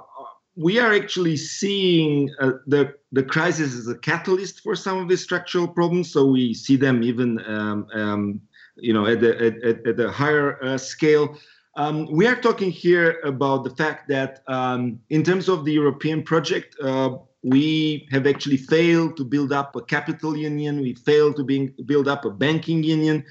we 0.56 0.78
are 0.80 0.92
actually 0.94 1.36
seeing 1.36 2.30
uh, 2.40 2.52
the 2.66 2.94
the 3.12 3.22
crisis 3.22 3.74
as 3.74 3.88
a 3.88 3.98
catalyst 3.98 4.60
for 4.60 4.74
some 4.74 4.98
of 4.98 5.08
the 5.08 5.16
structural 5.16 5.68
problems. 5.68 6.10
So 6.10 6.24
we 6.24 6.54
see 6.54 6.76
them 6.76 7.02
even 7.02 7.38
um, 7.46 7.86
um, 7.92 8.40
you 8.76 8.92
know 8.92 9.06
at 9.06 9.20
the 9.20 9.36
at, 9.36 9.86
at 9.86 9.96
the 9.96 10.10
higher 10.10 10.62
uh, 10.64 10.78
scale. 10.78 11.38
Um, 11.76 12.10
we 12.10 12.26
are 12.26 12.36
talking 12.36 12.70
here 12.70 13.20
about 13.22 13.64
the 13.64 13.70
fact 13.70 14.08
that 14.08 14.42
um, 14.48 14.98
in 15.10 15.22
terms 15.22 15.46
of 15.50 15.66
the 15.66 15.72
European 15.72 16.22
project, 16.22 16.74
uh, 16.82 17.18
we 17.42 18.08
have 18.10 18.26
actually 18.26 18.56
failed 18.56 19.18
to 19.18 19.24
build 19.24 19.52
up 19.52 19.76
a 19.76 19.82
capital 19.82 20.34
union. 20.34 20.80
We 20.80 20.94
failed 20.94 21.36
to 21.36 21.44
being, 21.44 21.74
build 21.84 22.08
up 22.08 22.24
a 22.24 22.30
banking 22.30 22.82
union. 22.82 23.26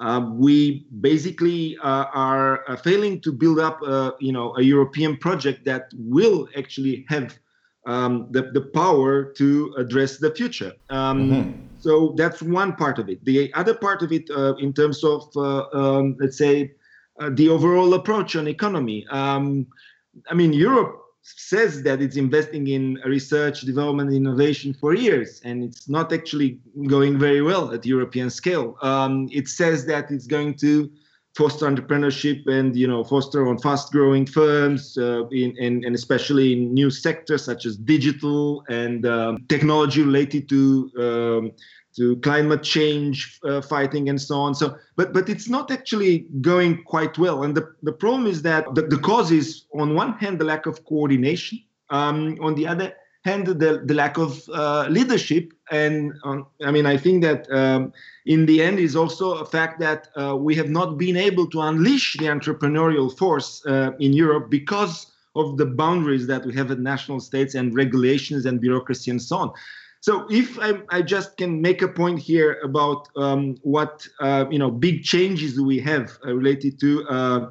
Uh, 0.00 0.30
we 0.32 0.86
basically 1.00 1.76
uh, 1.82 2.06
are 2.14 2.68
uh, 2.68 2.76
failing 2.76 3.20
to 3.20 3.32
build 3.32 3.58
up, 3.58 3.82
a, 3.82 4.14
you 4.20 4.32
know, 4.32 4.54
a 4.56 4.62
European 4.62 5.16
project 5.16 5.64
that 5.64 5.90
will 5.96 6.48
actually 6.56 7.04
have 7.08 7.36
um, 7.86 8.28
the, 8.30 8.42
the 8.52 8.60
power 8.60 9.32
to 9.32 9.74
address 9.76 10.18
the 10.18 10.30
future. 10.34 10.72
Um, 10.90 11.30
mm-hmm. 11.30 11.50
So 11.80 12.14
that's 12.16 12.42
one 12.42 12.76
part 12.76 12.98
of 12.98 13.08
it. 13.08 13.24
The 13.24 13.52
other 13.54 13.74
part 13.74 14.02
of 14.02 14.12
it, 14.12 14.28
uh, 14.30 14.54
in 14.56 14.72
terms 14.72 15.02
of, 15.02 15.28
uh, 15.36 15.66
um, 15.72 16.16
let's 16.20 16.38
say, 16.38 16.72
uh, 17.20 17.30
the 17.32 17.48
overall 17.48 17.94
approach 17.94 18.36
on 18.36 18.46
economy. 18.46 19.06
Um, 19.10 19.66
I 20.30 20.34
mean, 20.34 20.52
Europe 20.52 21.02
says 21.22 21.82
that 21.82 22.00
it's 22.00 22.16
investing 22.16 22.68
in 22.68 22.94
research, 23.04 23.62
development, 23.62 24.12
innovation 24.12 24.74
for 24.74 24.94
years, 24.94 25.40
and 25.44 25.64
it's 25.64 25.88
not 25.88 26.12
actually 26.12 26.58
going 26.86 27.18
very 27.18 27.42
well 27.42 27.72
at 27.72 27.84
European 27.84 28.30
scale. 28.30 28.76
Um, 28.82 29.28
it 29.30 29.48
says 29.48 29.86
that 29.86 30.10
it's 30.10 30.26
going 30.26 30.54
to 30.58 30.90
foster 31.36 31.66
entrepreneurship 31.66 32.46
and 32.48 32.74
you 32.74 32.88
know 32.88 33.04
foster 33.04 33.46
on 33.46 33.58
fast-growing 33.58 34.26
firms, 34.26 34.98
uh, 34.98 35.26
in, 35.28 35.56
in, 35.58 35.84
and 35.84 35.94
especially 35.94 36.52
in 36.54 36.74
new 36.74 36.90
sectors 36.90 37.44
such 37.44 37.66
as 37.66 37.76
digital 37.76 38.64
and 38.68 39.06
um, 39.06 39.44
technology 39.48 40.02
related 40.02 40.48
to 40.48 40.90
um, 40.98 41.52
to 41.98 42.16
climate 42.16 42.62
change 42.62 43.38
uh, 43.44 43.60
fighting 43.60 44.08
and 44.08 44.20
so 44.20 44.36
on. 44.36 44.54
So, 44.54 44.76
but 44.96 45.12
but 45.12 45.28
it's 45.28 45.48
not 45.48 45.70
actually 45.70 46.26
going 46.40 46.82
quite 46.84 47.18
well. 47.18 47.42
And 47.42 47.56
the, 47.56 47.64
the 47.82 47.92
problem 47.92 48.26
is 48.26 48.42
that 48.42 48.74
the, 48.74 48.82
the 48.82 48.98
cause 48.98 49.30
is 49.30 49.64
on 49.74 49.94
one 49.94 50.12
hand 50.14 50.38
the 50.38 50.44
lack 50.44 50.66
of 50.66 50.84
coordination, 50.84 51.58
um, 51.90 52.38
on 52.40 52.54
the 52.54 52.66
other 52.66 52.92
hand 53.24 53.46
the, 53.46 53.82
the 53.84 53.94
lack 53.94 54.16
of 54.16 54.48
uh, 54.54 54.86
leadership. 54.88 55.52
And 55.70 56.14
um, 56.24 56.46
I 56.64 56.70
mean, 56.70 56.86
I 56.86 56.96
think 56.96 57.22
that 57.24 57.50
um, 57.50 57.92
in 58.24 58.46
the 58.46 58.62
end 58.62 58.78
is 58.78 58.96
also 58.96 59.34
a 59.34 59.44
fact 59.44 59.80
that 59.80 60.08
uh, 60.16 60.36
we 60.36 60.54
have 60.54 60.70
not 60.70 60.96
been 60.96 61.16
able 61.16 61.46
to 61.48 61.60
unleash 61.60 62.16
the 62.18 62.26
entrepreneurial 62.26 63.16
force 63.18 63.62
uh, 63.66 63.90
in 63.98 64.12
Europe 64.12 64.48
because 64.50 65.12
of 65.34 65.56
the 65.56 65.66
boundaries 65.66 66.26
that 66.26 66.44
we 66.46 66.54
have 66.54 66.70
at 66.70 66.80
national 66.80 67.20
states 67.20 67.54
and 67.54 67.74
regulations 67.74 68.46
and 68.46 68.60
bureaucracy 68.60 69.10
and 69.10 69.20
so 69.20 69.36
on. 69.36 69.52
So 70.08 70.26
if 70.30 70.58
I, 70.58 70.72
I, 70.88 71.02
just 71.02 71.36
can 71.36 71.60
make 71.60 71.82
a 71.82 71.88
point 71.88 72.18
here 72.18 72.58
about 72.64 73.10
um, 73.14 73.56
what 73.60 74.08
uh, 74.20 74.46
you 74.50 74.58
know 74.58 74.70
big 74.70 75.02
changes 75.02 75.60
we 75.60 75.78
have 75.80 76.18
uh, 76.24 76.32
related 76.32 76.80
to 76.80 77.06
uh, 77.08 77.50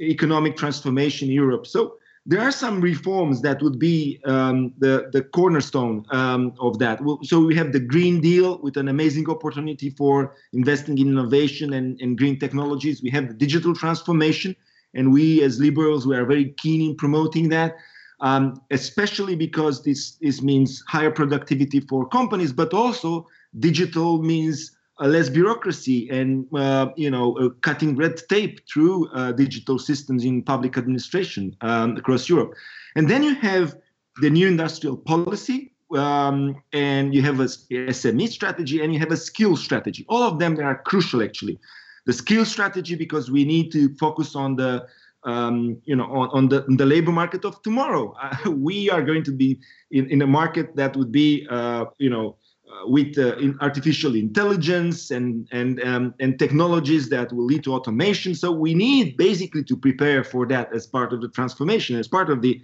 economic 0.00 0.56
transformation 0.56 1.28
in 1.28 1.34
Europe. 1.34 1.66
So 1.66 1.98
there 2.24 2.40
are 2.40 2.50
some 2.50 2.80
reforms 2.80 3.42
that 3.42 3.60
would 3.60 3.78
be 3.78 4.22
um, 4.24 4.72
the 4.78 5.10
the 5.12 5.20
cornerstone 5.20 6.06
um, 6.10 6.54
of 6.60 6.78
that. 6.78 6.98
So 7.24 7.40
we 7.40 7.54
have 7.56 7.72
the 7.72 7.84
Green 7.94 8.22
Deal 8.22 8.58
with 8.62 8.78
an 8.78 8.88
amazing 8.88 9.28
opportunity 9.28 9.90
for 9.90 10.34
investing 10.54 10.96
in 10.96 11.08
innovation 11.08 11.74
and, 11.74 12.00
and 12.00 12.16
green 12.16 12.38
technologies. 12.38 13.02
We 13.02 13.10
have 13.10 13.28
the 13.28 13.34
digital 13.34 13.74
transformation, 13.74 14.56
and 14.94 15.12
we 15.12 15.42
as 15.42 15.60
liberals 15.60 16.06
we 16.06 16.16
are 16.16 16.24
very 16.24 16.54
keen 16.56 16.80
in 16.88 16.96
promoting 16.96 17.50
that 17.50 17.76
um, 18.20 18.60
especially 18.70 19.36
because 19.36 19.82
this, 19.82 20.12
this 20.20 20.42
means 20.42 20.82
higher 20.88 21.10
productivity 21.10 21.80
for 21.80 22.08
companies, 22.08 22.52
but 22.52 22.74
also 22.74 23.26
digital 23.58 24.22
means 24.22 24.76
uh, 25.00 25.06
less 25.06 25.28
bureaucracy 25.28 26.08
and 26.10 26.46
uh, 26.54 26.88
you 26.96 27.10
know 27.10 27.36
uh, 27.38 27.48
cutting 27.60 27.94
red 27.96 28.20
tape 28.28 28.60
through 28.68 29.08
uh, 29.10 29.32
digital 29.32 29.78
systems 29.78 30.24
in 30.24 30.42
public 30.42 30.76
administration 30.76 31.56
um, 31.60 31.96
across 31.96 32.28
Europe. 32.28 32.54
And 32.96 33.08
then 33.08 33.22
you 33.22 33.34
have 33.36 33.76
the 34.20 34.30
new 34.30 34.48
industrial 34.48 34.96
policy, 34.96 35.72
um, 35.94 36.60
and 36.72 37.14
you 37.14 37.22
have 37.22 37.38
a 37.38 37.44
SME 37.44 38.28
strategy, 38.28 38.82
and 38.82 38.92
you 38.92 38.98
have 38.98 39.12
a 39.12 39.16
skill 39.16 39.56
strategy. 39.56 40.04
All 40.08 40.24
of 40.24 40.40
them 40.40 40.58
are 40.58 40.82
crucial 40.82 41.22
actually. 41.22 41.58
The 42.06 42.12
skill 42.12 42.44
strategy 42.44 42.94
because 42.94 43.30
we 43.30 43.44
need 43.44 43.70
to 43.72 43.94
focus 43.96 44.34
on 44.34 44.56
the 44.56 44.86
um, 45.24 45.80
you 45.84 45.96
know, 45.96 46.04
on, 46.04 46.28
on 46.32 46.48
the, 46.48 46.64
the 46.68 46.86
labor 46.86 47.12
market 47.12 47.44
of 47.44 47.60
tomorrow. 47.62 48.14
Uh, 48.20 48.50
we 48.50 48.90
are 48.90 49.02
going 49.02 49.24
to 49.24 49.32
be 49.32 49.60
in, 49.90 50.08
in 50.10 50.22
a 50.22 50.26
market 50.26 50.76
that 50.76 50.96
would 50.96 51.12
be, 51.12 51.46
uh, 51.50 51.86
you 51.98 52.10
know, 52.10 52.36
uh, 52.70 52.86
with 52.86 53.16
uh, 53.18 53.34
in 53.36 53.56
artificial 53.62 54.14
intelligence 54.14 55.10
and 55.10 55.48
and 55.52 55.82
um, 55.84 56.14
and 56.20 56.38
technologies 56.38 57.08
that 57.08 57.32
will 57.32 57.46
lead 57.46 57.64
to 57.64 57.72
automation. 57.72 58.34
So 58.34 58.52
we 58.52 58.74
need 58.74 59.16
basically 59.16 59.64
to 59.64 59.76
prepare 59.76 60.22
for 60.22 60.46
that 60.48 60.74
as 60.74 60.86
part 60.86 61.14
of 61.14 61.22
the 61.22 61.28
transformation, 61.28 61.96
as 61.96 62.08
part 62.08 62.28
of 62.28 62.42
the 62.42 62.60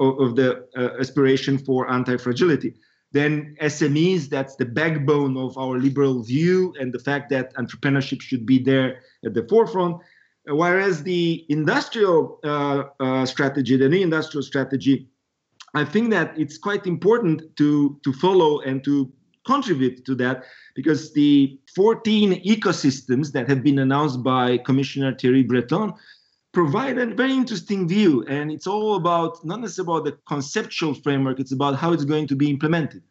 of 0.00 0.34
the 0.34 0.66
uh, 0.76 0.98
aspiration 0.98 1.58
for 1.58 1.88
anti-fragility. 1.88 2.74
Then 3.12 3.56
SMEs, 3.62 4.28
that's 4.28 4.56
the 4.56 4.64
backbone 4.64 5.36
of 5.36 5.56
our 5.56 5.78
liberal 5.78 6.22
view, 6.22 6.74
and 6.80 6.92
the 6.92 6.98
fact 6.98 7.30
that 7.30 7.54
entrepreneurship 7.54 8.20
should 8.20 8.44
be 8.44 8.58
there 8.58 9.02
at 9.24 9.32
the 9.32 9.46
forefront. 9.48 10.02
Whereas 10.48 11.02
the 11.02 11.44
industrial 11.48 12.38
uh, 12.44 12.84
uh, 13.00 13.26
strategy, 13.26 13.76
the 13.76 13.88
new 13.88 14.00
industrial 14.00 14.44
strategy, 14.44 15.08
I 15.74 15.84
think 15.84 16.10
that 16.10 16.38
it's 16.38 16.56
quite 16.56 16.86
important 16.86 17.56
to 17.56 17.98
to 18.04 18.12
follow 18.12 18.60
and 18.60 18.82
to 18.84 19.12
contribute 19.44 20.04
to 20.04 20.14
that 20.16 20.44
because 20.74 21.12
the 21.12 21.58
14 21.74 22.42
ecosystems 22.44 23.32
that 23.32 23.48
have 23.48 23.62
been 23.62 23.78
announced 23.78 24.22
by 24.22 24.58
Commissioner 24.58 25.14
Thierry 25.14 25.42
Breton 25.42 25.92
provide 26.52 26.98
a 26.98 27.06
very 27.06 27.32
interesting 27.32 27.86
view, 27.88 28.24
and 28.28 28.50
it's 28.50 28.66
all 28.66 28.96
about 28.96 29.44
not 29.44 29.60
necessarily 29.60 29.98
about 29.98 30.04
the 30.04 30.18
conceptual 30.28 30.94
framework; 30.94 31.40
it's 31.40 31.52
about 31.52 31.76
how 31.76 31.92
it's 31.92 32.04
going 32.04 32.28
to 32.28 32.36
be 32.36 32.48
implemented. 32.48 33.02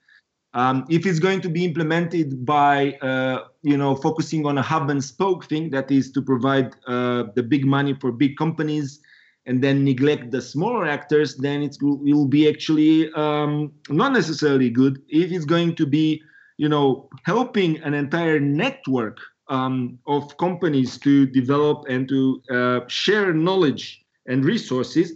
Um, 0.55 0.85
if 0.89 1.05
it's 1.05 1.19
going 1.19 1.41
to 1.41 1.49
be 1.49 1.65
implemented 1.65 2.45
by, 2.45 2.93
uh, 3.01 3.43
you 3.61 3.75
know, 3.75 3.93
focusing 3.93 4.45
on 4.45 4.57
a 4.57 4.61
hub 4.61 4.89
and 4.89 5.03
spoke 5.03 5.45
thing, 5.45 5.69
that 5.71 5.91
is 5.91 6.13
to 6.13 6.21
provide 6.21 6.73
uh, 6.87 7.25
the 7.35 7.43
big 7.43 7.65
money 7.65 7.93
for 7.93 8.13
big 8.13 8.37
companies 8.37 9.01
and 9.45 9.61
then 9.61 9.83
neglect 9.83 10.31
the 10.31 10.41
smaller 10.41 10.87
actors, 10.87 11.35
then 11.35 11.61
it 11.61 11.75
will, 11.81 12.25
be 12.25 12.47
actually 12.47 13.11
um, 13.13 13.71
not 13.89 14.13
necessarily 14.13 14.69
good. 14.69 15.01
If 15.09 15.29
it's 15.31 15.45
going 15.45 15.75
to 15.75 15.85
be, 15.85 16.21
you 16.57 16.69
know, 16.69 17.09
helping 17.25 17.77
an 17.83 17.93
entire 17.93 18.39
network 18.39 19.17
um, 19.49 19.99
of 20.07 20.37
companies 20.37 20.97
to 20.99 21.27
develop 21.27 21.83
and 21.89 22.07
to 22.07 22.41
uh, 22.49 22.79
share 22.87 23.33
knowledge 23.33 24.03
and 24.25 24.45
resources, 24.45 25.11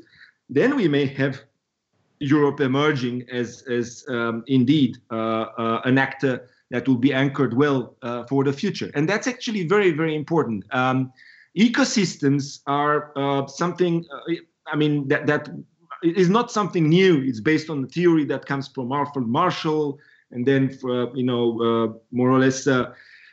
then 0.49 0.75
we 0.75 0.89
may 0.89 1.05
have 1.05 1.41
Europe 2.19 2.59
emerging 2.59 3.25
as, 3.31 3.63
as 3.69 4.05
um, 4.09 4.43
indeed 4.47 4.97
uh, 5.11 5.15
uh, 5.15 5.81
an 5.85 5.97
actor 5.97 6.47
that 6.71 6.87
will 6.87 6.97
be 6.97 7.13
anchored 7.13 7.53
well 7.53 7.95
uh, 8.01 8.23
for 8.25 8.43
the 8.43 8.53
future. 8.53 8.91
And 8.93 9.07
that's 9.09 9.27
actually 9.27 9.67
very, 9.67 9.91
very 9.91 10.15
important. 10.15 10.63
Um, 10.71 11.11
ecosystems 11.57 12.59
are 12.67 13.11
uh, 13.15 13.47
something, 13.47 14.05
I 14.67 14.75
mean, 14.75 15.07
that, 15.07 15.25
that 15.27 15.49
is 16.03 16.29
not 16.29 16.51
something 16.51 16.87
new. 16.87 17.23
It's 17.23 17.39
based 17.39 17.69
on 17.69 17.81
the 17.81 17.87
theory 17.87 18.25
that 18.25 18.45
comes 18.45 18.67
from 18.67 18.91
Alfred 18.91 19.27
Marshall, 19.27 19.99
and 20.31 20.45
then 20.45 20.69
for, 20.69 21.15
you 21.17 21.23
know 21.23 21.99
more 22.11 22.29
or 22.29 22.37
less 22.37 22.67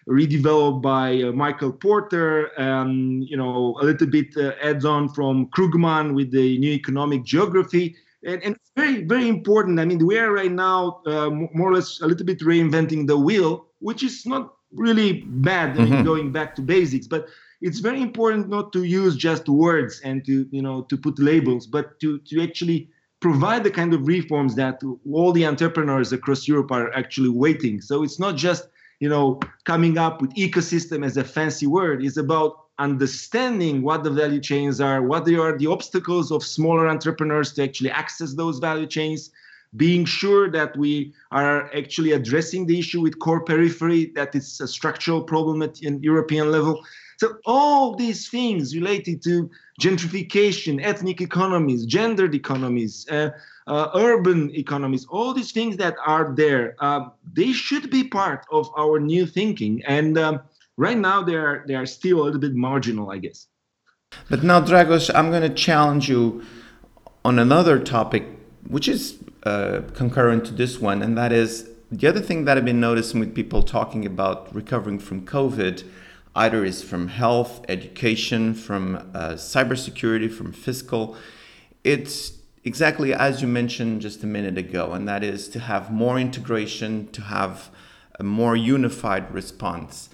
redeveloped 0.09 0.83
by 0.83 1.23
uh, 1.23 1.33
Michael 1.33 1.73
Porter. 1.73 2.59
Um, 2.61 3.23
you 3.23 3.37
know 3.37 3.77
a 3.81 3.85
little 3.85 4.07
bit 4.07 4.37
uh, 4.37 4.53
adds 4.63 4.85
on 4.85 5.09
from 5.09 5.47
Krugman 5.49 6.15
with 6.15 6.31
the 6.31 6.59
new 6.59 6.73
economic 6.73 7.25
geography. 7.25 7.97
And, 8.25 8.43
and 8.43 8.57
very, 8.77 9.05
very 9.05 9.29
important. 9.29 9.79
I 9.79 9.85
mean, 9.85 10.05
we 10.05 10.19
are 10.19 10.33
right 10.33 10.51
now 10.51 11.01
uh, 11.07 11.31
more 11.31 11.71
or 11.71 11.75
less 11.75 12.01
a 12.01 12.07
little 12.07 12.27
bit 12.27 12.41
reinventing 12.41 13.07
the 13.07 13.17
wheel, 13.17 13.67
which 13.81 14.03
is 14.03 14.27
not 14.27 14.55
really 14.73 15.23
bad 15.27 15.77
mm-hmm. 15.77 16.03
going 16.03 16.33
back 16.33 16.55
to 16.57 16.63
basics. 16.63 17.07
But 17.07 17.29
it's 17.61 17.79
very 17.79 18.03
important 18.03 18.49
not 18.49 18.73
to 18.73 18.85
use 18.85 19.17
just 19.17 19.49
words 19.49 20.01
and 20.05 20.25
to 20.25 20.47
you 20.51 20.63
know 20.63 20.83
to 20.83 20.97
put 20.97 21.19
labels 21.19 21.67
but 21.67 21.99
to 22.01 22.19
to 22.21 22.43
actually 22.43 22.89
provide 23.21 23.65
the 23.65 23.71
kind 23.71 23.95
of 23.95 24.07
reforms 24.07 24.55
that 24.55 24.81
all 25.11 25.33
the 25.33 25.47
entrepreneurs 25.47 26.13
across 26.13 26.47
Europe 26.47 26.71
are 26.71 26.93
actually 26.95 27.31
waiting 27.31 27.81
so 27.81 28.03
it's 28.03 28.19
not 28.19 28.37
just 28.37 28.69
you 29.01 29.09
know 29.09 29.41
coming 29.65 29.99
up 29.99 30.21
with 30.21 30.33
ecosystem 30.35 31.05
as 31.05 31.17
a 31.17 31.25
fancy 31.25 31.67
word 31.67 32.05
it's 32.05 32.17
about 32.17 32.66
understanding 32.79 33.83
what 33.83 34.05
the 34.05 34.11
value 34.11 34.41
chains 34.41 34.81
are 34.81 35.03
what 35.03 35.25
they 35.25 35.35
are 35.35 35.57
the 35.57 35.67
obstacles 35.67 36.31
of 36.31 36.43
smaller 36.43 36.89
entrepreneurs 36.89 37.53
to 37.53 37.63
actually 37.63 37.91
access 37.91 38.35
those 38.35 38.59
value 38.59 38.87
chains 38.87 39.31
being 39.77 40.05
sure 40.05 40.51
that 40.51 40.77
we 40.77 41.13
are 41.33 41.75
actually 41.75 42.13
addressing 42.13 42.67
the 42.67 42.79
issue 42.79 43.01
with 43.01 43.19
core 43.19 43.43
periphery 43.43 44.13
that 44.15 44.35
it's 44.35 44.61
a 44.61 44.69
structural 44.69 45.23
problem 45.23 45.63
at 45.63 45.81
an 45.83 46.03
european 46.03 46.53
level 46.53 46.83
so 47.19 47.39
all 47.47 47.95
these 47.95 48.29
things 48.29 48.75
related 48.75 49.23
to 49.25 49.51
gentrification, 49.81 50.83
ethnic 50.83 51.21
economies, 51.21 51.87
gendered 51.87 52.35
economies, 52.35 53.07
uh, 53.11 53.31
uh, 53.67 53.89
urban 53.95 54.55
economies, 54.55 55.07
all 55.09 55.33
these 55.33 55.53
things 55.53 55.77
that 55.79 55.97
are 56.05 56.35
there, 56.37 56.77
uh, 56.81 57.09
they 57.33 57.53
should 57.53 57.91
be 57.91 58.05
part 58.05 58.45
of 58.53 58.71
our 58.77 59.01
new 59.01 59.27
thinking. 59.27 59.83
And 59.87 60.19
um, 60.19 60.41
right 60.77 60.99
now, 60.99 61.23
they 61.23 61.35
are 61.35 61.65
they 61.67 61.75
are 61.75 61.87
still 61.87 62.23
a 62.23 62.25
little 62.25 62.41
bit 62.41 62.55
marginal, 62.55 63.11
I 63.11 63.19
guess. 63.19 63.47
But 64.31 64.43
now, 64.43 64.61
Dragos, 64.61 65.11
I'm 65.15 65.31
going 65.31 65.43
to 65.43 65.55
challenge 65.55 66.09
you 66.09 66.43
on 67.25 67.39
another 67.39 67.79
topic, 67.79 68.25
which 68.69 68.89
is 68.89 69.19
uh, 69.43 69.83
concurrent 69.95 70.45
to 70.47 70.55
this 70.55 70.81
one, 70.81 71.03
and 71.03 71.17
that 71.19 71.33
is 71.33 71.69
the 71.91 72.07
other 72.09 72.21
thing 72.21 72.45
that 72.45 72.57
I've 72.57 72.65
been 72.65 72.81
noticing 72.81 73.21
with 73.21 73.35
people 73.35 73.63
talking 73.63 74.05
about 74.05 74.53
recovering 74.55 74.99
from 74.99 75.25
COVID 75.25 75.85
either 76.35 76.65
is 76.65 76.83
from 76.83 77.09
health, 77.09 77.65
education, 77.69 78.53
from 78.53 78.97
uh, 79.15 79.33
cybersecurity, 79.33 80.31
from 80.31 80.53
fiscal. 80.53 81.17
It's 81.83 82.33
exactly 82.65 83.15
as 83.15 83.41
you 83.41 83.49
mentioned 83.49 84.03
just 84.03 84.23
a 84.23 84.27
minute 84.27 84.59
ago, 84.59 84.93
and 84.93 85.09
that 85.09 85.25
is 85.25 85.49
to 85.51 85.61
have 85.61 85.91
more 85.91 86.19
integration, 86.19 87.09
to 87.13 87.23
have 87.23 87.71
a 88.19 88.23
more 88.23 88.57
unified 88.57 89.33
response. 89.33 90.11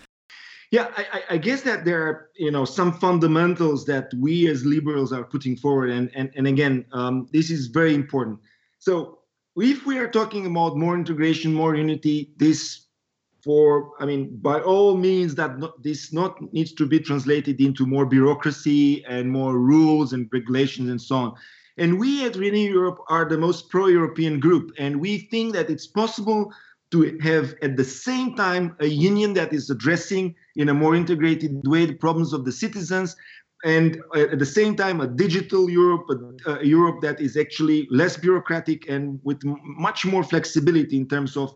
Yeah, 0.73 0.91
I, 0.97 1.23
I, 1.29 1.37
guess 1.37 1.61
that 1.63 1.85
there 1.85 2.03
are 2.03 2.31
you 2.35 2.51
know 2.51 2.65
some 2.65 2.95
fundamentals 2.95 3.85
that 3.85 4.11
we 4.19 4.49
as 4.49 4.65
liberals 4.65 5.13
are 5.13 5.23
putting 5.23 5.55
forward, 5.55 5.91
and 5.91 6.11
and, 6.15 6.31
and 6.35 6.47
again, 6.47 6.87
um, 6.93 7.29
this 7.31 7.51
is 7.51 7.67
very 7.67 7.95
important. 7.95 8.41
So 8.79 9.19
if 9.55 9.85
we 9.85 9.99
are 9.99 10.09
talking 10.09 10.47
about 10.47 10.79
more 10.79 10.95
integration, 10.95 11.53
more 11.53 11.77
unity, 11.77 12.33
this 12.39 12.87
for 13.45 13.91
i 13.99 14.07
mean 14.07 14.37
by 14.41 14.61
all 14.61 14.97
means 14.97 15.35
that 15.35 15.51
this 15.83 16.13
not 16.13 16.41
needs 16.53 16.73
to 16.73 16.87
be 16.87 17.01
translated 17.01 17.61
into 17.61 17.85
more 17.85 18.07
bureaucracy 18.07 19.05
and 19.07 19.29
more 19.29 19.59
rules 19.59 20.13
and 20.13 20.29
regulations 20.33 20.89
and 20.89 21.03
so 21.03 21.17
on. 21.17 21.35
And 21.77 21.99
we 21.99 22.25
at 22.25 22.37
renew 22.37 22.71
europe 22.79 23.01
are 23.09 23.25
the 23.29 23.39
most 23.39 23.69
pro-european 23.69 24.39
group. 24.39 24.71
And 24.79 25.01
we 25.01 25.27
think 25.31 25.55
that 25.55 25.71
it's 25.71 25.87
possible 25.87 26.53
to 26.93 27.19
have 27.23 27.55
at 27.63 27.77
the 27.77 27.85
same 27.85 28.35
time 28.37 28.77
a 28.81 28.87
union 28.87 29.35
that 29.35 29.53
is 29.53 29.71
addressing 29.71 30.35
in 30.57 30.69
a 30.69 30.75
more 30.75 30.95
integrated 30.95 31.67
way 31.67 31.87
the 31.87 31.95
problems 31.95 32.33
of 32.33 32.45
the 32.45 32.53
citizens 32.53 33.17
and 33.65 34.01
at 34.15 34.39
the 34.39 34.47
same 34.47 34.77
time 34.77 35.01
a 35.01 35.07
digital 35.07 35.71
europe 35.71 36.07
a, 36.11 36.61
a 36.61 36.65
europe 36.65 37.01
that 37.01 37.21
is 37.21 37.37
actually 37.37 37.89
less 37.91 38.17
bureaucratic 38.17 38.89
and 38.89 39.21
with 39.25 39.41
much 39.45 40.05
more 40.05 40.23
flexibility 40.23 40.97
in 40.97 41.09
terms 41.09 41.37
of 41.37 41.55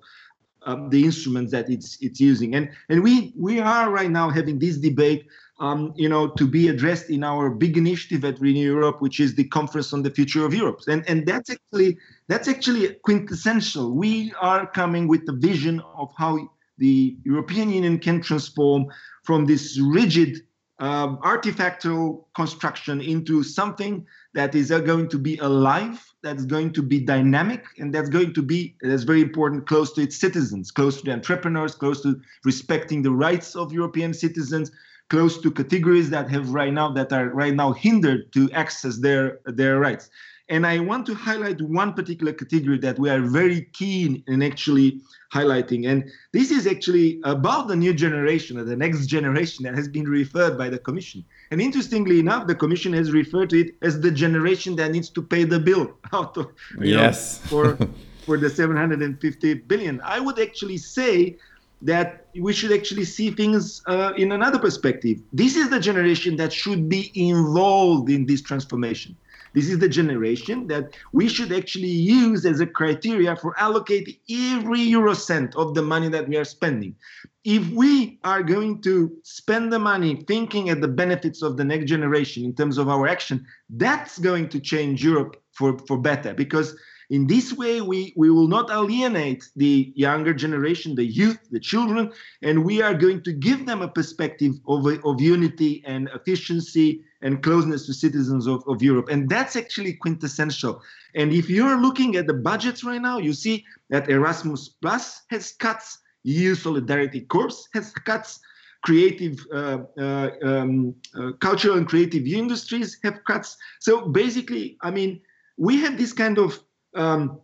um, 0.67 0.91
the 0.91 1.05
instruments 1.05 1.53
that 1.53 1.71
it's 1.71 1.97
it's 2.01 2.21
using. 2.21 2.55
And 2.55 2.71
and 2.89 3.03
we 3.03 3.33
we 3.39 3.61
are 3.61 3.91
right 3.91 4.11
now 4.11 4.29
having 4.29 4.59
this 4.59 4.77
debate, 4.77 5.27
um, 5.59 5.93
you 5.97 6.09
know, 6.09 6.29
to 6.29 6.47
be 6.47 6.69
addressed 6.69 7.09
in 7.09 7.25
our 7.25 7.49
big 7.51 7.77
initiative 7.77 8.25
at 8.25 8.41
Renew 8.41 8.61
Europe, 8.61 9.01
which 9.01 9.21
is 9.21 9.35
the 9.35 9.45
Conference 9.45 9.93
on 9.93 10.03
the 10.03 10.11
Future 10.11 10.45
of 10.45 10.55
Europe. 10.55 10.81
And 10.87 11.09
and 11.09 11.27
that's 11.27 11.51
actually 11.51 11.99
that's 12.29 12.49
actually 12.49 12.95
quintessential. 13.05 13.95
We 13.95 14.33
are 14.41 14.67
coming 14.67 15.09
with 15.09 15.25
the 15.27 15.33
vision 15.33 15.81
of 15.97 16.13
how 16.17 16.51
the 16.79 17.17
European 17.25 17.71
Union 17.71 17.99
can 17.99 18.21
transform 18.21 18.87
from 19.23 19.47
this 19.47 19.81
rigid 19.81 20.43
um, 20.79 21.19
artifactual 21.19 22.25
construction 22.35 23.01
into 23.01 23.43
something 23.43 24.07
that 24.35 24.55
is 24.55 24.71
uh, 24.71 24.81
going 24.81 25.09
to 25.09 25.19
be 25.19 25.39
alive, 25.39 26.05
that's 26.23 26.45
going 26.45 26.73
to 26.75 26.83
be 26.83 27.01
dynamic, 27.01 27.65
and 27.79 27.95
that's 27.95 28.11
going 28.11 28.35
to 28.35 28.43
be, 28.43 28.77
that's 28.83 29.05
very 29.05 29.23
important, 29.23 29.67
close 29.67 29.95
to 29.95 30.03
its 30.03 30.17
citizens, 30.17 30.71
close 30.71 30.99
to 30.99 31.05
the 31.05 31.13
entrepreneurs, 31.13 31.75
close 31.75 32.03
to 32.03 32.21
respecting 32.45 33.03
the 33.03 33.11
rights 33.11 33.57
of 33.57 33.73
European 33.73 34.13
citizens, 34.13 34.71
close 35.09 35.41
to 35.41 35.51
categories 35.51 36.11
that 36.11 36.29
have 36.31 36.51
right 36.51 36.73
now 36.73 36.91
that 36.93 37.13
are 37.13 37.29
right 37.29 37.55
now 37.55 37.73
hindered 37.73 38.33
to 38.33 38.51
access 38.53 38.99
their 38.99 39.41
their 39.47 39.79
rights. 39.79 40.11
And 40.49 40.65
I 40.65 40.79
want 40.79 41.07
to 41.07 41.15
highlight 41.15 41.61
one 41.61 41.93
particular 41.93 42.33
category 42.33 42.79
that 42.79 42.99
we 43.01 43.11
are 43.11 43.21
very 43.21 43.63
keen 43.73 44.23
in 44.29 44.43
actually 44.43 45.01
highlighting. 45.33 45.89
And 45.89 46.09
this 46.33 46.53
is 46.53 46.69
actually 46.69 47.21
about 47.25 47.67
the 47.67 47.75
new 47.75 47.93
generation 47.93 48.57
or 48.57 48.63
the 48.63 48.77
next 48.77 49.07
generation 49.07 49.65
that 49.65 49.75
has 49.75 49.89
been 49.89 50.09
referred 50.09 50.57
by 50.57 50.69
the 50.69 50.79
Commission. 50.79 51.25
And 51.51 51.61
interestingly 51.61 52.21
enough, 52.21 52.47
the 52.47 52.55
Commission 52.55 52.93
has 52.93 53.11
referred 53.11 53.51
to 53.51 53.61
it 53.61 53.75
as 53.83 54.01
the 54.01 54.11
generation 54.13 54.77
that 54.77 54.93
needs 54.93 55.11
to 55.11 55.23
pay 55.23 55.43
the 55.43 55.59
bill 55.59 55.93
out 56.13 56.37
of, 56.37 56.53
yes. 56.81 57.43
Know, 57.45 57.49
for, 57.49 57.79
for 58.25 58.37
the 58.37 58.49
750 58.49 59.55
billion. 59.55 60.01
I 60.03 60.21
would 60.21 60.39
actually 60.39 60.79
say 60.79 61.39
that 61.83 62.27
we 62.41 62.53
should 62.53 62.73
actually 62.73 63.05
see 63.05 63.31
things 63.31 63.83
uh, 63.87 64.13
in 64.17 64.33
another 64.33 64.59
perspective. 64.59 65.21
This 65.33 65.57
is 65.57 65.71
the 65.71 65.81
generation 65.81 66.37
that 66.37 66.53
should 66.53 66.89
be 66.89 67.13
involved 67.15 68.11
in 68.11 68.27
this 68.27 68.43
transformation. 68.43 69.17
This 69.55 69.71
is 69.71 69.79
the 69.79 69.89
generation 69.89 70.67
that 70.67 70.95
we 71.13 71.29
should 71.29 71.51
actually 71.51 71.89
use 71.89 72.45
as 72.45 72.61
a 72.61 72.67
criteria 72.67 73.37
for 73.37 73.55
allocating 73.55 74.19
every 74.31 74.83
euro 74.83 75.15
cent 75.15 75.57
of 75.57 75.73
the 75.73 75.81
money 75.81 76.11
that 76.11 76.29
we 76.29 76.37
are 76.37 76.45
spending. 76.45 76.95
If 77.43 77.67
we 77.71 78.19
are 78.23 78.43
going 78.43 78.83
to 78.83 79.17
spend 79.23 79.73
the 79.73 79.79
money 79.79 80.25
thinking 80.29 80.69
at 80.69 80.83
the 80.83 80.89
benefits 80.89 81.41
of 81.41 81.57
the 81.57 81.65
next 81.65 81.87
generation 81.87 82.45
in 82.45 82.55
terms 82.55 82.77
of 82.77 82.91
our 82.91 83.07
action, 83.07 83.47
that's 83.71 84.19
going 84.19 84.51
to 84.51 84.61
change 84.61 85.03
Europe 85.03 85.43
for, 85.57 85.79
for 85.87 85.99
better 85.99 86.35
because 86.35 86.77
in 87.09 87.27
this 87.27 87.53
way, 87.53 87.81
we, 87.81 88.13
we 88.17 88.31
will 88.31 88.49
not 88.49 88.71
alienate 88.71 89.49
the 89.55 89.93
younger 89.95 90.35
generation, 90.35 90.97
the 90.97 91.05
youth, 91.05 91.39
the 91.53 91.61
children, 91.61 92.13
and 92.43 92.65
we 92.65 92.83
are 92.83 92.95
going 92.95 93.23
to 93.23 93.33
give 93.33 93.65
them 93.65 93.81
a 93.81 93.89
perspective 93.89 94.55
of, 94.67 94.87
of 95.05 95.21
unity 95.21 95.85
and 95.87 96.09
efficiency 96.15 97.05
and 97.23 97.43
closeness 97.43 97.87
to 97.87 97.95
citizens 97.95 98.47
of, 98.49 98.65
of 98.67 98.83
Europe. 98.83 99.09
And 99.09 99.29
that's 99.29 99.55
actually 99.55 99.93
quintessential. 99.95 100.83
And 101.15 101.33
if 101.33 101.49
you're 101.49 101.81
looking 101.81 102.17
at 102.17 102.27
the 102.27 102.35
budgets 102.35 102.83
right 102.83 103.01
now, 103.01 103.19
you 103.19 103.33
see 103.33 103.65
that 103.91 104.11
Erasmus 104.11 104.71
Plus 104.83 105.23
has 105.31 105.53
cuts, 105.53 105.99
EU 106.25 106.57
Solidarity 106.57 107.21
Corps 107.21 107.69
has 107.73 107.93
cuts, 107.93 108.41
creative, 108.83 109.39
uh, 109.53 109.79
uh, 109.99 110.31
um, 110.43 110.95
uh, 111.17 111.33
cultural 111.41 111.79
and 111.79 111.87
creative 111.87 112.27
industries 112.27 112.99
have 113.05 113.23
cuts. 113.25 113.57
So 113.81 114.09
basically, 114.09 114.77
I 114.83 114.91
mean, 114.91 115.21
we 115.57 115.81
have 115.81 115.97
this 115.97 116.13
kind 116.13 116.39
of 116.39 116.59
um, 116.95 117.41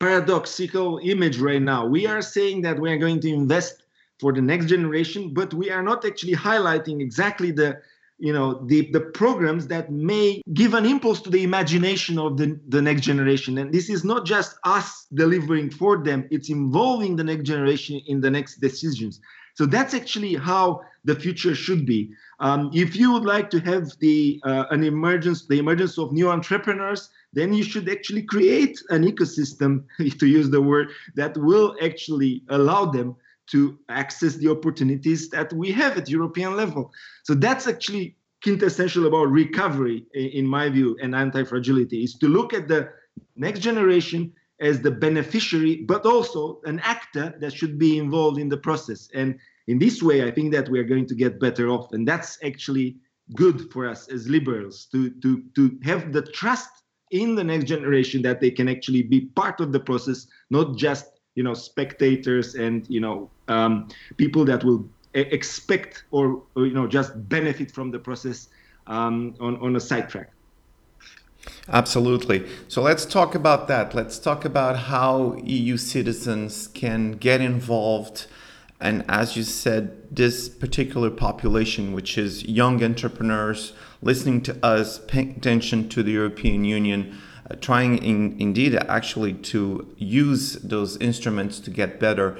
paradoxical 0.00 0.98
image 1.02 1.38
right 1.38 1.62
now. 1.62 1.86
We 1.86 2.06
are 2.06 2.22
saying 2.22 2.62
that 2.62 2.78
we 2.78 2.90
are 2.90 2.98
going 2.98 3.20
to 3.20 3.28
invest 3.28 3.82
for 4.20 4.32
the 4.32 4.42
next 4.42 4.66
generation, 4.66 5.32
but 5.32 5.54
we 5.54 5.70
are 5.70 5.82
not 5.82 6.04
actually 6.04 6.34
highlighting 6.34 7.00
exactly 7.00 7.50
the 7.50 7.80
you 8.18 8.32
know 8.32 8.66
the 8.66 8.90
the 8.90 9.00
programs 9.00 9.68
that 9.68 9.92
may 9.92 10.42
give 10.52 10.74
an 10.74 10.84
impulse 10.84 11.20
to 11.22 11.30
the 11.30 11.44
imagination 11.44 12.18
of 12.18 12.36
the, 12.36 12.58
the 12.68 12.82
next 12.82 13.02
generation 13.02 13.58
and 13.58 13.72
this 13.72 13.88
is 13.88 14.04
not 14.04 14.26
just 14.26 14.58
us 14.64 15.06
delivering 15.14 15.70
for 15.70 16.02
them 16.02 16.26
it's 16.30 16.50
involving 16.50 17.14
the 17.14 17.22
next 17.22 17.44
generation 17.44 18.00
in 18.06 18.20
the 18.20 18.30
next 18.30 18.60
decisions 18.60 19.20
so 19.58 19.62
that's 19.74 19.94
actually 20.00 20.34
how 20.34 20.80
the 21.04 21.16
future 21.24 21.54
should 21.64 21.84
be 21.94 22.00
um, 22.46 22.70
if 22.72 22.90
you 23.00 23.12
would 23.12 23.28
like 23.34 23.48
to 23.50 23.60
have 23.70 23.84
the 24.06 24.18
uh, 24.44 24.64
an 24.74 24.82
emergence 24.84 25.46
the 25.52 25.58
emergence 25.58 25.98
of 25.98 26.12
new 26.12 26.28
entrepreneurs 26.36 27.10
then 27.32 27.52
you 27.52 27.62
should 27.62 27.88
actually 27.88 28.22
create 28.22 28.82
an 28.90 29.04
ecosystem, 29.04 29.84
to 30.18 30.26
use 30.26 30.50
the 30.50 30.62
word, 30.62 30.88
that 31.14 31.36
will 31.36 31.76
actually 31.82 32.42
allow 32.48 32.84
them 32.86 33.16
to 33.50 33.78
access 33.88 34.36
the 34.36 34.50
opportunities 34.50 35.30
that 35.30 35.52
we 35.52 35.72
have 35.72 35.96
at 35.96 36.08
European 36.08 36.56
level. 36.56 36.92
So 37.24 37.34
that's 37.34 37.66
actually 37.66 38.16
quintessential 38.42 39.06
about 39.06 39.30
recovery, 39.30 40.04
in 40.14 40.46
my 40.46 40.68
view, 40.68 40.96
and 41.02 41.14
anti-fragility 41.14 42.04
is 42.04 42.14
to 42.14 42.28
look 42.28 42.52
at 42.52 42.68
the 42.68 42.90
next 43.36 43.60
generation 43.60 44.32
as 44.60 44.80
the 44.80 44.90
beneficiary, 44.90 45.84
but 45.86 46.04
also 46.04 46.60
an 46.64 46.80
actor 46.80 47.34
that 47.40 47.52
should 47.52 47.78
be 47.78 47.98
involved 47.98 48.38
in 48.38 48.48
the 48.48 48.56
process. 48.56 49.08
And 49.14 49.38
in 49.66 49.78
this 49.78 50.02
way, 50.02 50.24
I 50.26 50.30
think 50.30 50.52
that 50.52 50.68
we 50.68 50.78
are 50.78 50.84
going 50.84 51.06
to 51.06 51.14
get 51.14 51.38
better 51.38 51.68
off. 51.68 51.92
And 51.92 52.06
that's 52.06 52.38
actually 52.42 52.96
good 53.34 53.70
for 53.72 53.86
us 53.86 54.08
as 54.08 54.28
liberals 54.28 54.86
to, 54.92 55.10
to, 55.22 55.42
to 55.54 55.78
have 55.84 56.12
the 56.12 56.22
trust 56.22 56.70
in 57.10 57.34
the 57.34 57.44
next 57.44 57.64
generation 57.64 58.22
that 58.22 58.40
they 58.40 58.50
can 58.50 58.68
actually 58.68 59.02
be 59.02 59.20
part 59.20 59.60
of 59.60 59.72
the 59.72 59.80
process, 59.80 60.26
not 60.50 60.76
just 60.76 61.18
you 61.38 61.44
know 61.44 61.54
spectators 61.54 62.56
and 62.56 62.84
you 62.90 63.00
know 63.00 63.30
um, 63.46 63.88
people 64.16 64.44
that 64.44 64.64
will 64.64 64.84
expect 65.14 66.04
or, 66.10 66.42
or, 66.56 66.66
you 66.66 66.74
know 66.74 66.86
just 66.88 67.12
benefit 67.28 67.70
from 67.70 67.92
the 67.92 67.98
process 67.98 68.48
um, 68.88 69.34
on 69.40 69.56
on 69.58 69.76
a 69.76 69.80
sidetrack. 69.80 70.32
Absolutely. 71.70 72.48
So 72.66 72.82
let's 72.82 73.04
talk 73.04 73.34
about 73.34 73.68
that. 73.68 73.94
Let's 73.94 74.18
talk 74.18 74.44
about 74.44 74.76
how 74.76 75.34
EU 75.44 75.76
citizens 75.76 76.68
can 76.68 77.12
get 77.12 77.40
involved. 77.40 78.26
And 78.80 79.04
as 79.08 79.36
you 79.36 79.42
said, 79.42 80.14
this 80.14 80.48
particular 80.48 81.10
population, 81.10 81.92
which 81.92 82.16
is 82.16 82.44
young 82.44 82.82
entrepreneurs 82.82 83.72
listening 84.00 84.40
to 84.42 84.56
us, 84.64 85.00
paying 85.08 85.30
attention 85.36 85.88
to 85.90 86.02
the 86.02 86.12
European 86.12 86.64
Union, 86.64 87.18
uh, 87.50 87.56
trying 87.56 87.98
in, 87.98 88.36
indeed 88.38 88.74
actually 88.88 89.34
to 89.34 89.92
use 89.98 90.54
those 90.54 90.96
instruments 90.98 91.58
to 91.60 91.70
get 91.70 91.98
better. 91.98 92.38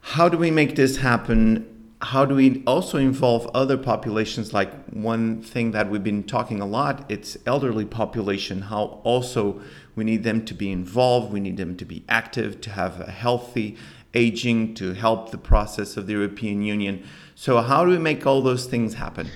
How 0.00 0.28
do 0.28 0.36
we 0.36 0.50
make 0.50 0.76
this 0.76 0.98
happen 0.98 1.73
how 2.02 2.24
do 2.24 2.34
we 2.34 2.62
also 2.66 2.98
involve 2.98 3.50
other 3.54 3.78
populations? 3.78 4.52
Like 4.52 4.72
one 4.90 5.42
thing 5.42 5.70
that 5.72 5.90
we've 5.90 6.04
been 6.04 6.22
talking 6.22 6.60
a 6.60 6.66
lot 6.66 7.04
it's 7.10 7.36
elderly 7.46 7.84
population 7.84 8.62
how 8.62 9.00
also 9.04 9.60
we 9.96 10.04
need 10.04 10.22
them 10.22 10.44
to 10.44 10.54
be 10.54 10.70
involved 10.70 11.32
we 11.32 11.40
need 11.40 11.56
them 11.56 11.76
to 11.76 11.84
be 11.84 12.04
active 12.08 12.60
to 12.60 12.70
have 12.70 13.00
a 13.00 13.10
healthy 13.10 13.76
aging 14.14 14.74
to 14.74 14.92
help 14.92 15.30
the 15.30 15.38
process 15.38 15.96
of 15.96 16.06
the 16.06 16.12
european 16.12 16.62
union. 16.62 17.04
So 17.34 17.60
how 17.60 17.84
do 17.84 17.90
we 17.90 17.98
make 17.98 18.26
all 18.26 18.42
those 18.42 18.66
things 18.66 18.94
happen? 18.94 19.28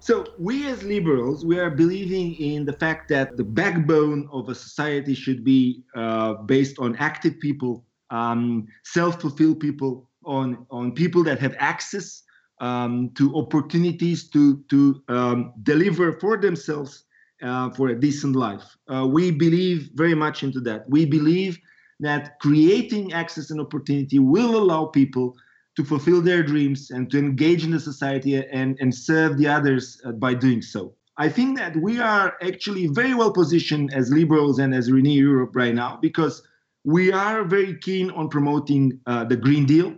So 0.00 0.26
we 0.38 0.66
as 0.66 0.82
liberals 0.82 1.44
we 1.44 1.58
are 1.58 1.70
believing 1.70 2.34
in 2.34 2.64
the 2.64 2.72
fact 2.74 3.08
that 3.10 3.36
the 3.36 3.44
backbone 3.44 4.28
of 4.32 4.48
a 4.48 4.54
society 4.54 5.14
should 5.14 5.44
be 5.44 5.84
uh, 5.94 6.34
based 6.34 6.78
on 6.78 6.96
active 6.96 7.38
people 7.40 7.84
um, 8.10 8.66
self-fulfilled 8.84 9.60
people 9.60 10.08
on 10.26 10.66
on 10.70 10.92
people 10.92 11.22
that 11.24 11.38
have 11.38 11.54
access 11.58 12.22
um, 12.60 13.10
to 13.14 13.34
opportunities 13.36 14.28
to 14.30 14.62
to 14.70 15.02
um, 15.08 15.52
deliver 15.62 16.12
for 16.20 16.36
themselves 16.36 17.04
uh, 17.42 17.70
for 17.70 17.88
a 17.88 18.00
decent 18.00 18.36
life. 18.36 18.64
Uh, 18.88 19.06
we 19.06 19.30
believe 19.30 19.90
very 19.94 20.14
much 20.14 20.42
into 20.42 20.60
that. 20.60 20.88
We 20.88 21.04
believe 21.04 21.58
that 22.00 22.38
creating 22.40 23.12
access 23.12 23.50
and 23.50 23.60
opportunity 23.60 24.18
will 24.18 24.56
allow 24.56 24.86
people 24.86 25.36
to 25.76 25.84
fulfill 25.84 26.20
their 26.20 26.42
dreams 26.42 26.90
and 26.90 27.10
to 27.10 27.18
engage 27.18 27.64
in 27.64 27.70
the 27.70 27.80
society 27.80 28.36
and, 28.36 28.78
and 28.80 28.94
serve 28.94 29.38
the 29.38 29.48
others 29.48 30.00
uh, 30.04 30.12
by 30.12 30.34
doing 30.34 30.62
so. 30.62 30.94
I 31.16 31.28
think 31.28 31.58
that 31.58 31.76
we 31.76 32.00
are 32.00 32.36
actually 32.42 32.88
very 32.88 33.14
well 33.14 33.32
positioned 33.32 33.94
as 33.94 34.10
liberals 34.10 34.58
and 34.58 34.74
as 34.74 34.90
Renew 34.90 35.10
Europe 35.10 35.54
right 35.54 35.74
now 35.74 35.98
because 36.00 36.42
we 36.84 37.12
are 37.12 37.44
very 37.44 37.76
keen 37.78 38.10
on 38.10 38.28
promoting 38.28 39.00
uh, 39.06 39.24
the 39.24 39.36
Green 39.36 39.64
Deal. 39.64 39.94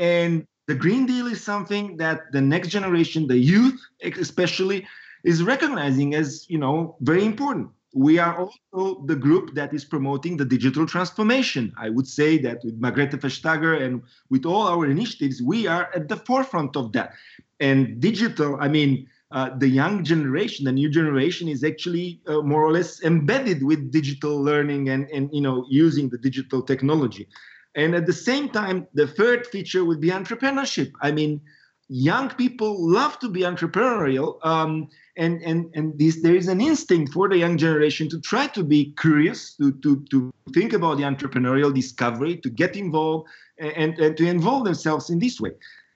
And 0.00 0.46
the 0.66 0.74
Green 0.74 1.04
Deal 1.04 1.26
is 1.26 1.44
something 1.44 1.98
that 1.98 2.32
the 2.32 2.40
next 2.40 2.68
generation, 2.68 3.28
the 3.28 3.36
youth 3.36 3.78
especially, 4.02 4.86
is 5.24 5.42
recognizing 5.42 6.14
as 6.14 6.48
you 6.48 6.58
know 6.58 6.96
very 7.02 7.24
important. 7.24 7.68
We 7.92 8.18
are 8.18 8.34
also 8.38 9.04
the 9.06 9.16
group 9.16 9.54
that 9.54 9.74
is 9.74 9.84
promoting 9.84 10.36
the 10.36 10.44
digital 10.44 10.86
transformation. 10.86 11.72
I 11.76 11.90
would 11.90 12.06
say 12.06 12.38
that 12.38 12.58
with 12.64 12.80
Margrethe 12.80 13.18
Vestager 13.20 13.82
and 13.82 14.02
with 14.30 14.46
all 14.46 14.68
our 14.68 14.86
initiatives, 14.86 15.42
we 15.42 15.66
are 15.66 15.90
at 15.94 16.08
the 16.08 16.16
forefront 16.16 16.76
of 16.76 16.92
that. 16.92 17.12
And 17.58 18.00
digital, 18.00 18.56
I 18.60 18.68
mean, 18.68 19.08
uh, 19.32 19.50
the 19.58 19.68
young 19.68 20.02
generation, 20.02 20.64
the 20.64 20.72
new 20.72 20.88
generation, 20.88 21.48
is 21.48 21.62
actually 21.62 22.20
uh, 22.26 22.40
more 22.42 22.62
or 22.62 22.72
less 22.72 23.02
embedded 23.02 23.62
with 23.62 23.90
digital 23.90 24.40
learning 24.40 24.88
and, 24.88 25.10
and 25.10 25.28
you 25.32 25.42
know 25.42 25.66
using 25.68 26.08
the 26.08 26.18
digital 26.18 26.62
technology. 26.62 27.28
And 27.74 27.94
at 27.94 28.06
the 28.06 28.12
same 28.12 28.48
time, 28.48 28.86
the 28.94 29.06
third 29.06 29.46
feature 29.46 29.84
would 29.84 30.00
be 30.00 30.08
entrepreneurship. 30.08 30.92
I 31.02 31.12
mean, 31.12 31.40
young 31.88 32.30
people 32.30 32.76
love 32.78 33.18
to 33.18 33.28
be 33.28 33.40
entrepreneurial, 33.40 34.44
um, 34.44 34.88
and 35.16 35.42
and 35.42 35.70
and 35.74 35.98
this 35.98 36.22
there 36.22 36.36
is 36.36 36.48
an 36.48 36.60
instinct 36.60 37.12
for 37.12 37.28
the 37.28 37.36
young 37.36 37.58
generation 37.58 38.08
to 38.08 38.20
try 38.20 38.46
to 38.48 38.62
be 38.64 38.94
curious, 38.98 39.54
to 39.56 39.72
to 39.82 40.04
to 40.10 40.32
think 40.54 40.72
about 40.72 40.96
the 40.98 41.04
entrepreneurial 41.04 41.74
discovery, 41.74 42.36
to 42.38 42.50
get 42.50 42.76
involved, 42.76 43.28
and 43.58 43.98
and 43.98 44.16
to 44.16 44.26
involve 44.26 44.64
themselves 44.64 45.10
in 45.10 45.18
this 45.18 45.40
way. 45.40 45.50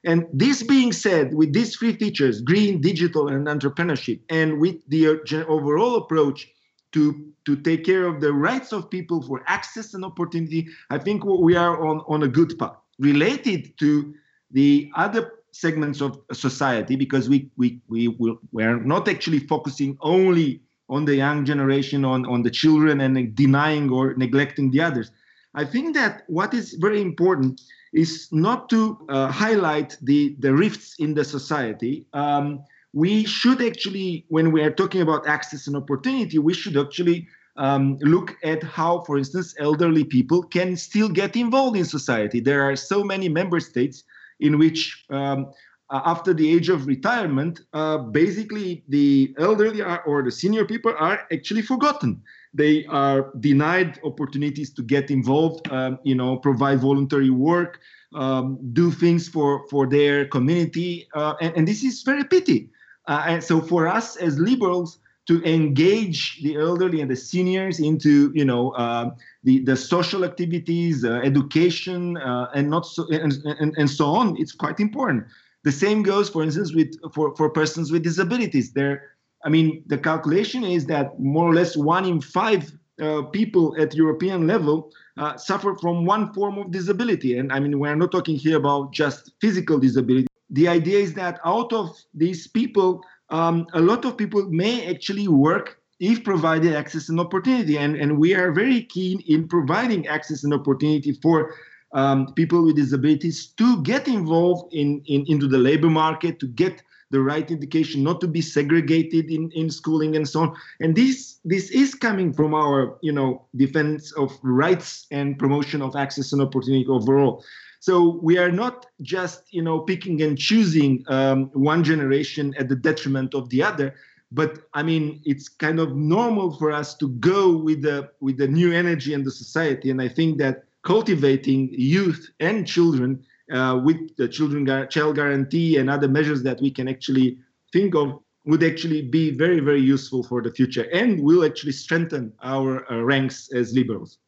And 0.05 0.27
this 0.33 0.63
being 0.63 0.93
said, 0.93 1.33
with 1.33 1.55
these 1.55 1.77
three 1.77 1.95
features, 1.95 2.43
green, 2.43 2.81
digital, 2.81 3.29
and 3.29 3.47
entrepreneurship, 3.47 4.21
and 4.29 4.61
with 4.61 4.77
the 4.89 5.09
overall 5.49 5.97
approach 5.97 6.47
to 6.95 7.03
to 7.47 7.57
take 7.57 7.85
care 7.85 8.07
of 8.07 8.21
the 8.21 8.33
rights 8.33 8.73
of 8.73 8.89
people 8.89 9.21
for 9.29 9.43
access 9.47 9.95
and 9.95 10.05
opportunity, 10.05 10.67
I 10.89 10.99
think 10.99 11.25
we 11.25 11.57
are 11.57 11.87
on, 11.87 12.01
on 12.09 12.23
a 12.23 12.29
good 12.29 12.59
path. 12.59 12.77
Related 12.99 13.77
to 13.83 14.15
the 14.51 14.91
other 14.97 15.23
segments 15.53 16.01
of 16.01 16.11
society, 16.33 16.97
because 16.97 17.29
we 17.29 17.51
we 17.61 17.81
we 17.89 18.09
will, 18.09 18.39
we 18.53 18.63
are 18.65 18.81
not 18.95 19.09
actually 19.09 19.41
focusing 19.41 19.99
only 20.01 20.63
on 20.89 21.05
the 21.05 21.17
young 21.17 21.45
generation, 21.45 22.05
on, 22.05 22.27
on 22.27 22.43
the 22.43 22.51
children, 22.51 23.01
and 23.01 23.35
denying 23.35 23.91
or 23.91 24.15
neglecting 24.15 24.71
the 24.71 24.81
others. 24.81 25.11
I 25.55 25.65
think 25.65 25.95
that 25.95 26.25
what 26.27 26.53
is 26.55 26.75
very 26.75 27.01
important 27.01 27.61
is 27.93 28.29
not 28.33 28.69
to 28.69 28.81
uh, 29.09 29.29
highlight 29.31 29.97
the, 30.03 30.37
the 30.41 30.53
rifts 30.53 30.97
in 30.99 31.15
the 31.15 31.25
society. 31.25 32.07
Um, 32.13 32.65
we 32.95 33.25
should 33.25 33.61
actually, 33.61 34.25
when 34.29 34.53
we 34.53 34.63
are 34.63 34.71
talking 34.71 35.03
about 35.03 35.27
access 35.27 35.67
and 35.67 35.77
opportunity, 35.77 36.39
we 36.39 36.55
should 36.55 36.77
actually 36.77 37.27
um, 37.57 37.99
look 38.01 38.37
at 38.45 38.63
how, 38.63 39.01
for 39.01 39.19
instance, 39.19 39.55
elderly 39.59 40.05
people 40.05 40.45
can 40.45 40.77
still 40.77 41.09
get 41.09 41.37
involved 41.37 41.77
in 41.77 41.85
society. 41.85 42.39
There 42.39 42.63
are 42.63 42.77
so 42.77 43.03
many 43.03 43.29
member 43.29 43.59
states 43.59 44.05
in 44.39 44.59
which, 44.59 45.05
um, 45.11 45.51
after 45.91 46.33
the 46.33 46.49
age 46.55 46.69
of 46.69 46.87
retirement, 46.87 47.61
uh, 47.73 47.99
basically 47.99 48.85
the 48.89 49.35
elderly 49.39 49.83
are, 49.83 50.03
or 50.05 50.23
the 50.23 50.31
senior 50.31 50.65
people 50.65 50.95
are 50.99 51.27
actually 51.33 51.63
forgotten. 51.63 52.23
They 52.53 52.87
are 52.87 53.33
denied 53.41 53.99
opportunities 54.05 54.73
to 54.75 54.83
get 54.83 55.11
involved, 55.11 55.71
um, 55.73 55.99
you 56.05 56.15
know, 56.15 56.37
provide 56.37 56.79
voluntary 56.81 57.31
work, 57.31 57.81
um, 58.15 58.59
do 58.73 58.93
things 58.93 59.29
for 59.29 59.67
for 59.69 59.87
their 59.87 60.27
community, 60.27 61.09
uh, 61.15 61.35
and, 61.41 61.53
and 61.57 61.69
this 61.69 61.83
is 61.83 62.03
very 62.03 62.25
pity. 62.25 62.71
Uh, 63.07 63.25
and 63.27 63.45
so 63.45 63.61
for 63.61 63.87
us 63.87 64.17
as 64.17 64.39
liberals 64.39 64.99
to 65.27 65.43
engage 65.45 66.43
the 66.43 66.57
elderly 66.57 67.01
and 67.01 67.11
the 67.11 67.17
seniors 67.17 67.81
into 67.81 68.31
you 68.35 68.45
know 68.45 68.71
uh, 68.73 69.11
the 69.43 69.61
the 69.65 69.77
social 69.77 70.25
activities, 70.25 71.05
uh, 71.05 71.21
education, 71.25 72.17
uh, 72.19 72.51
and 72.55 72.71
not 72.71 72.87
so 72.87 73.07
and, 73.11 73.33
and, 73.45 73.75
and 73.77 73.91
so 73.91 74.07
on, 74.07 74.37
it's 74.39 74.53
quite 74.53 74.81
important. 74.81 75.25
The 75.65 75.73
same 75.73 76.03
goes, 76.03 76.29
for 76.29 76.43
instance, 76.43 76.75
with 76.75 76.95
for, 77.13 77.35
for 77.37 77.49
persons 77.49 77.91
with 77.91 78.03
disabilities. 78.03 78.73
There, 78.73 79.13
I 79.45 79.49
mean, 79.49 79.83
the 79.87 79.97
calculation 79.97 80.63
is 80.63 80.87
that 80.87 81.19
more 81.19 81.49
or 81.49 81.55
less 81.55 81.75
one 81.77 82.05
in 82.05 82.21
five 82.21 82.71
uh, 83.01 83.23
people 83.23 83.75
at 83.81 83.95
European 83.95 84.47
level 84.47 84.93
uh, 85.17 85.37
suffer 85.39 85.75
from 85.81 86.05
one 86.05 86.35
form 86.35 86.59
of 86.59 86.71
disability. 86.71 87.39
And 87.39 87.51
I 87.51 87.61
mean, 87.61 87.79
we're 87.79 87.97
not 87.97 88.13
talking 88.13 88.37
here 88.37 88.59
about 88.59 88.93
just 88.93 89.33
physical 89.41 89.79
disability 89.79 90.27
the 90.55 90.69
idea 90.69 90.99
is 90.99 91.15
that 91.15 91.41
out 91.45 91.73
of 91.73 91.97
these 92.15 92.47
people, 92.47 93.03
um, 93.31 93.67
a 93.75 93.81
lot 93.81 94.05
of 94.05 94.17
people 94.17 94.49
may 94.51 94.89
actually 94.89 95.27
work 95.29 95.79
if 95.99 96.23
provided 96.23 96.75
access 96.75 97.09
and 97.09 97.19
opportunity. 97.19 97.77
And, 97.77 97.97
and 97.97 98.19
we 98.19 98.35
are 98.35 98.53
very 98.53 98.83
keen 98.83 99.21
in 99.27 99.49
providing 99.49 100.07
access 100.07 100.45
and 100.45 100.55
opportunity 100.55 101.13
for 101.23 101.55
um, 101.93 102.33
people 102.35 102.65
with 102.65 102.77
disabilities 102.77 103.47
to 103.57 103.83
get 103.83 104.07
involved 104.09 104.73
in, 104.73 105.03
in 105.07 105.25
into 105.27 105.47
the 105.47 105.59
labor 105.59 105.91
market, 105.91 106.41
to 106.41 106.47
get 106.47 106.83
the 107.11 107.21
right 107.21 107.49
education, 107.51 108.03
not 108.03 108.21
to 108.21 108.27
be 108.27 108.41
segregated 108.41 109.31
in, 109.31 109.51
in 109.53 109.71
schooling 109.71 110.17
and 110.17 110.29
so 110.29 110.41
on. 110.41 110.57
And 110.81 110.97
this 110.97 111.39
this 111.45 111.71
is 111.71 111.95
coming 111.95 112.33
from 112.33 112.55
our 112.55 112.99
you 113.03 113.13
know 113.13 113.47
defense 113.55 114.13
of 114.13 114.33
rights 114.43 115.07
and 115.13 115.39
promotion 115.39 115.83
of 115.83 115.95
access 115.95 116.33
and 116.33 116.43
opportunity 116.43 116.87
overall. 116.89 117.45
So 117.87 118.19
we 118.23 118.39
are 118.39 118.51
not 118.51 118.87
just 119.03 119.53
you 119.53 119.61
know 119.61 119.79
picking 119.79 120.23
and 120.23 120.39
choosing 120.39 121.05
um, 121.09 121.51
one 121.53 121.85
generation 121.85 122.55
at 122.59 122.71
the 122.71 122.77
detriment 122.77 123.35
of 123.35 123.51
the 123.51 123.63
other, 123.63 123.95
but 124.33 124.53
I 124.73 124.83
mean 124.83 125.21
it's 125.27 125.51
kind 125.51 125.79
of 125.79 125.95
normal 125.95 126.57
for 126.57 126.73
us 126.73 126.95
to 127.01 127.11
go 127.33 127.55
with 127.55 127.83
the 127.83 128.09
with 128.21 128.39
the 128.39 128.49
new 128.49 128.73
energy 128.73 129.13
and 129.13 129.23
the 129.23 129.31
society, 129.31 129.91
and 129.91 130.01
I 130.01 130.09
think 130.09 130.39
that 130.39 130.65
cultivating 130.83 131.69
youth 131.73 132.31
and 132.41 132.67
children 132.67 133.23
uh, 133.53 133.79
with 133.85 134.17
the 134.17 134.29
children 134.29 134.65
child 134.89 135.17
guarantee 135.17 135.77
and 135.77 135.91
other 135.91 136.09
measures 136.09 136.43
that 136.43 136.63
we 136.63 136.71
can 136.71 136.89
actually 136.89 137.37
think 137.71 137.95
of 137.95 138.19
would 138.47 138.65
actually 138.65 139.03
be 139.03 139.31
very, 139.31 139.61
very 139.61 139.83
useful 139.83 140.23
for 140.23 140.41
the 140.41 140.53
future 140.53 140.87
and 140.91 141.23
will 141.23 141.45
actually 141.45 141.73
strengthen 141.73 142.33
our 142.43 142.91
uh, 142.91 143.03
ranks 143.03 143.53
as 143.53 143.75
liberals. 143.75 144.21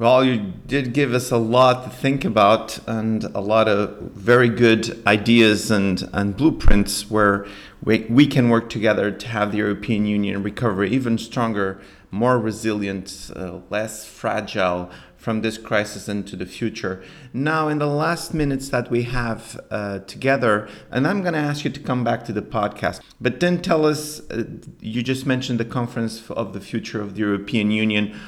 Well, 0.00 0.24
you 0.24 0.54
did 0.66 0.94
give 0.94 1.12
us 1.12 1.30
a 1.30 1.36
lot 1.36 1.84
to 1.84 1.90
think 1.90 2.24
about 2.24 2.78
and 2.88 3.22
a 3.22 3.40
lot 3.42 3.68
of 3.68 3.98
very 4.12 4.48
good 4.48 5.06
ideas 5.06 5.70
and, 5.70 6.08
and 6.14 6.34
blueprints 6.34 7.10
where 7.10 7.44
we, 7.84 8.06
we 8.08 8.26
can 8.26 8.48
work 8.48 8.70
together 8.70 9.10
to 9.10 9.28
have 9.28 9.52
the 9.52 9.58
European 9.58 10.06
Union 10.06 10.42
recover 10.42 10.84
even 10.84 11.18
stronger, 11.18 11.82
more 12.10 12.38
resilient, 12.38 13.30
uh, 13.36 13.58
less 13.68 14.06
fragile 14.06 14.90
from 15.18 15.42
this 15.42 15.58
crisis 15.58 16.08
into 16.08 16.34
the 16.34 16.46
future. 16.46 17.04
Now, 17.34 17.68
in 17.68 17.78
the 17.78 17.86
last 17.86 18.32
minutes 18.32 18.70
that 18.70 18.90
we 18.90 19.02
have 19.02 19.60
uh, 19.70 19.98
together, 19.98 20.66
and 20.90 21.06
I'm 21.06 21.20
going 21.20 21.34
to 21.34 21.40
ask 21.40 21.62
you 21.62 21.70
to 21.72 21.80
come 21.80 22.04
back 22.04 22.24
to 22.24 22.32
the 22.32 22.40
podcast, 22.40 23.02
but 23.20 23.40
then 23.40 23.60
tell 23.60 23.84
us 23.84 24.20
uh, 24.30 24.44
you 24.80 25.02
just 25.02 25.26
mentioned 25.26 25.60
the 25.60 25.66
conference 25.66 26.30
of 26.30 26.54
the 26.54 26.60
future 26.62 27.02
of 27.02 27.16
the 27.16 27.20
European 27.20 27.70
Union 27.70 28.18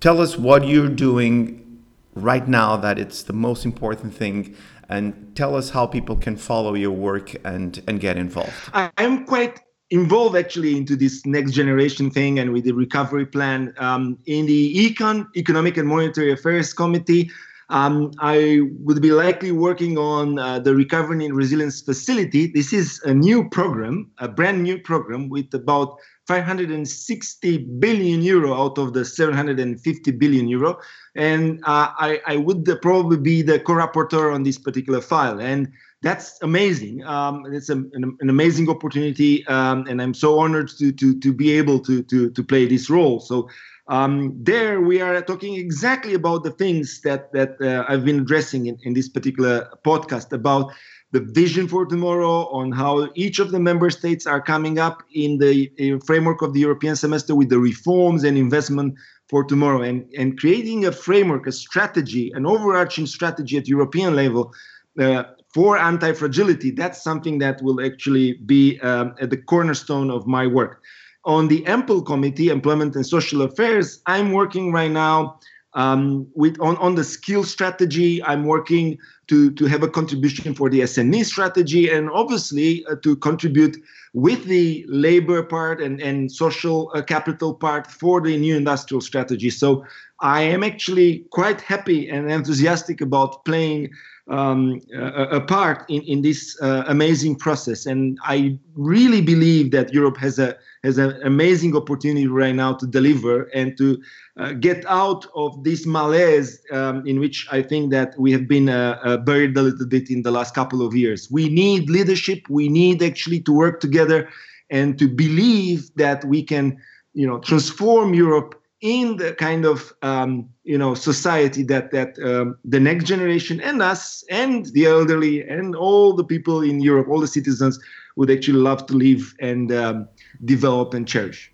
tell 0.00 0.20
us 0.20 0.36
what 0.36 0.66
you're 0.66 0.88
doing 0.88 1.82
right 2.14 2.48
now 2.48 2.76
that 2.76 2.98
it's 2.98 3.22
the 3.22 3.32
most 3.32 3.64
important 3.64 4.14
thing 4.14 4.54
and 4.88 5.32
tell 5.34 5.54
us 5.54 5.70
how 5.70 5.86
people 5.86 6.16
can 6.16 6.36
follow 6.36 6.74
your 6.74 6.90
work 6.90 7.34
and 7.44 7.82
and 7.86 8.00
get 8.00 8.16
involved 8.16 8.54
i'm 8.96 9.24
quite 9.26 9.60
involved 9.90 10.36
actually 10.36 10.76
into 10.76 10.96
this 10.96 11.24
next 11.26 11.52
generation 11.52 12.10
thing 12.10 12.38
and 12.38 12.52
with 12.52 12.64
the 12.64 12.72
recovery 12.72 13.26
plan 13.26 13.72
um, 13.78 14.18
in 14.26 14.46
the 14.46 14.74
econ 14.74 15.26
economic 15.36 15.76
and 15.76 15.86
monetary 15.88 16.32
affairs 16.32 16.72
committee 16.72 17.30
um, 17.68 18.12
I 18.20 18.60
would 18.84 19.02
be 19.02 19.10
likely 19.10 19.50
working 19.50 19.98
on 19.98 20.38
uh, 20.38 20.60
the 20.60 20.74
Recovery 20.74 21.24
and 21.24 21.34
Resilience 21.34 21.80
Facility. 21.80 22.46
This 22.46 22.72
is 22.72 23.00
a 23.04 23.12
new 23.12 23.48
program, 23.48 24.10
a 24.18 24.28
brand 24.28 24.62
new 24.62 24.78
program 24.78 25.28
with 25.28 25.52
about 25.52 25.98
560 26.26 27.58
billion 27.78 28.22
euro 28.22 28.54
out 28.54 28.78
of 28.78 28.92
the 28.92 29.04
750 29.04 30.10
billion 30.12 30.48
euro. 30.48 30.78
And 31.14 31.60
uh, 31.64 31.92
I, 31.98 32.20
I, 32.26 32.36
would 32.36 32.66
probably 32.82 33.16
be 33.16 33.42
the 33.42 33.60
co-rapporteur 33.60 34.34
on 34.34 34.42
this 34.42 34.58
particular 34.58 35.00
file. 35.00 35.40
And 35.40 35.72
that's 36.02 36.38
amazing. 36.42 37.04
Um, 37.04 37.44
it's 37.46 37.68
a, 37.68 37.76
an, 37.76 38.16
an, 38.20 38.28
amazing 38.28 38.68
opportunity, 38.68 39.46
um, 39.46 39.86
and 39.88 40.00
I'm 40.02 40.14
so 40.14 40.38
honored 40.38 40.68
to 40.78 40.92
to 40.92 41.18
to 41.18 41.32
be 41.32 41.52
able 41.52 41.80
to 41.80 42.02
to 42.02 42.30
to 42.30 42.44
play 42.44 42.66
this 42.66 42.90
role. 42.90 43.18
So 43.18 43.48
um, 43.88 44.32
there 44.42 44.80
we 44.80 45.00
are 45.00 45.20
talking 45.22 45.54
exactly 45.56 46.14
about 46.14 46.44
the 46.44 46.50
things 46.50 47.00
that 47.00 47.32
that 47.32 47.60
uh, 47.60 47.84
I've 47.88 48.04
been 48.04 48.20
addressing 48.20 48.66
in, 48.66 48.78
in 48.82 48.92
this 48.92 49.08
particular 49.08 49.68
podcast 49.84 50.32
about 50.32 50.72
the 51.12 51.20
vision 51.20 51.68
for 51.68 51.86
tomorrow, 51.86 52.48
on 52.48 52.72
how 52.72 53.08
each 53.14 53.38
of 53.38 53.50
the 53.52 53.60
member 53.60 53.90
states 53.90 54.26
are 54.26 54.40
coming 54.40 54.78
up 54.78 55.02
in 55.14 55.38
the 55.38 55.70
framework 56.04 56.42
of 56.42 56.52
the 56.52 56.60
European 56.60 56.96
semester 56.96 57.34
with 57.34 57.48
the 57.48 57.58
reforms 57.58 58.24
and 58.24 58.36
investment 58.36 58.94
for 59.28 59.44
tomorrow, 59.44 59.82
and, 59.82 60.08
and 60.16 60.38
creating 60.38 60.84
a 60.84 60.92
framework, 60.92 61.46
a 61.46 61.52
strategy, 61.52 62.30
an 62.34 62.46
overarching 62.46 63.06
strategy 63.06 63.56
at 63.56 63.66
European 63.66 64.14
level 64.14 64.52
uh, 65.00 65.24
for 65.52 65.78
anti 65.78 66.12
fragility. 66.12 66.70
That's 66.70 67.02
something 67.02 67.38
that 67.38 67.62
will 67.62 67.84
actually 67.84 68.34
be 68.34 68.78
um, 68.80 69.14
at 69.20 69.30
the 69.30 69.36
cornerstone 69.36 70.10
of 70.10 70.26
my 70.26 70.46
work. 70.46 70.82
On 71.24 71.48
the 71.48 71.62
EMPL 71.62 72.06
Committee, 72.06 72.50
Employment 72.50 72.94
and 72.94 73.04
Social 73.04 73.42
Affairs, 73.42 74.00
I'm 74.06 74.32
working 74.32 74.70
right 74.70 74.90
now 74.90 75.40
um, 75.76 76.26
with 76.34 76.58
on, 76.60 76.76
on 76.78 76.96
the 76.96 77.04
skill 77.04 77.44
strategy. 77.44 78.22
I'm 78.24 78.44
working 78.44 78.98
to, 79.28 79.52
to 79.52 79.66
have 79.66 79.82
a 79.82 79.88
contribution 79.88 80.54
for 80.54 80.68
the 80.70 80.80
SME 80.80 81.24
strategy 81.24 81.88
and 81.88 82.10
obviously 82.10 82.84
uh, 82.86 82.96
to 83.02 83.14
contribute 83.16 83.76
with 84.14 84.44
the 84.46 84.84
labor 84.88 85.42
part 85.42 85.80
and, 85.80 86.00
and 86.00 86.32
social 86.32 86.90
uh, 86.94 87.02
capital 87.02 87.54
part 87.54 87.86
for 87.86 88.20
the 88.20 88.36
new 88.36 88.56
industrial 88.56 89.02
strategy. 89.02 89.50
So 89.50 89.84
I 90.20 90.40
am 90.42 90.64
actually 90.64 91.26
quite 91.30 91.60
happy 91.60 92.08
and 92.08 92.30
enthusiastic 92.30 93.02
about 93.02 93.44
playing 93.44 93.90
um, 94.28 94.80
a, 94.94 95.36
a, 95.36 95.40
part 95.40 95.84
in, 95.88 96.02
in 96.02 96.22
this 96.22 96.60
uh, 96.60 96.84
amazing 96.88 97.36
process. 97.36 97.86
And 97.86 98.18
I 98.24 98.58
really 98.74 99.20
believe 99.20 99.70
that 99.70 99.92
Europe 99.92 100.16
has 100.18 100.38
a 100.38 100.56
has 100.82 100.98
an 100.98 101.20
amazing 101.24 101.76
opportunity 101.76 102.26
right 102.28 102.54
now 102.54 102.72
to 102.74 102.86
deliver 102.86 103.44
and 103.54 103.76
to 103.76 104.00
uh, 104.36 104.52
get 104.52 104.84
out 104.86 105.26
of 105.34 105.64
this 105.64 105.84
malaise 105.84 106.60
um, 106.70 107.04
in 107.06 107.18
which 107.18 107.46
I 107.50 107.62
think 107.62 107.90
that 107.90 108.14
we 108.18 108.30
have 108.32 108.46
been 108.46 108.68
uh, 108.68 108.98
uh, 109.02 109.16
buried 109.16 109.56
a 109.56 109.62
little 109.62 109.86
bit 109.86 110.10
in 110.10 110.22
the 110.22 110.30
last 110.30 110.54
couple 110.54 110.86
of 110.86 110.94
years. 110.94 111.28
We 111.30 111.48
need 111.48 111.90
leadership. 111.90 112.48
We 112.48 112.68
need 112.68 113.02
actually 113.02 113.40
to 113.40 113.52
work 113.52 113.80
together 113.80 114.28
and 114.70 114.96
to 114.98 115.08
believe 115.08 115.90
that 115.96 116.24
we 116.24 116.42
can, 116.42 116.78
you 117.14 117.26
know, 117.26 117.38
transform 117.40 118.14
Europe 118.14 118.60
in 118.86 119.16
the 119.16 119.34
kind 119.34 119.64
of 119.64 119.92
um, 120.02 120.48
you 120.62 120.78
know 120.78 120.94
society 120.94 121.64
that 121.64 121.90
that 121.90 122.16
um, 122.20 122.56
the 122.64 122.78
next 122.78 123.04
generation 123.04 123.60
and 123.60 123.82
us 123.82 124.22
and 124.30 124.66
the 124.66 124.86
elderly 124.86 125.42
and 125.42 125.74
all 125.74 126.12
the 126.12 126.22
people 126.22 126.62
in 126.62 126.80
Europe, 126.80 127.08
all 127.08 127.18
the 127.20 127.26
citizens 127.26 127.80
would 128.14 128.30
actually 128.30 128.60
love 128.60 128.86
to 128.86 128.94
live 128.94 129.34
and 129.40 129.72
um, 129.72 130.08
develop 130.44 130.94
and 130.94 131.08
cherish. 131.08 131.50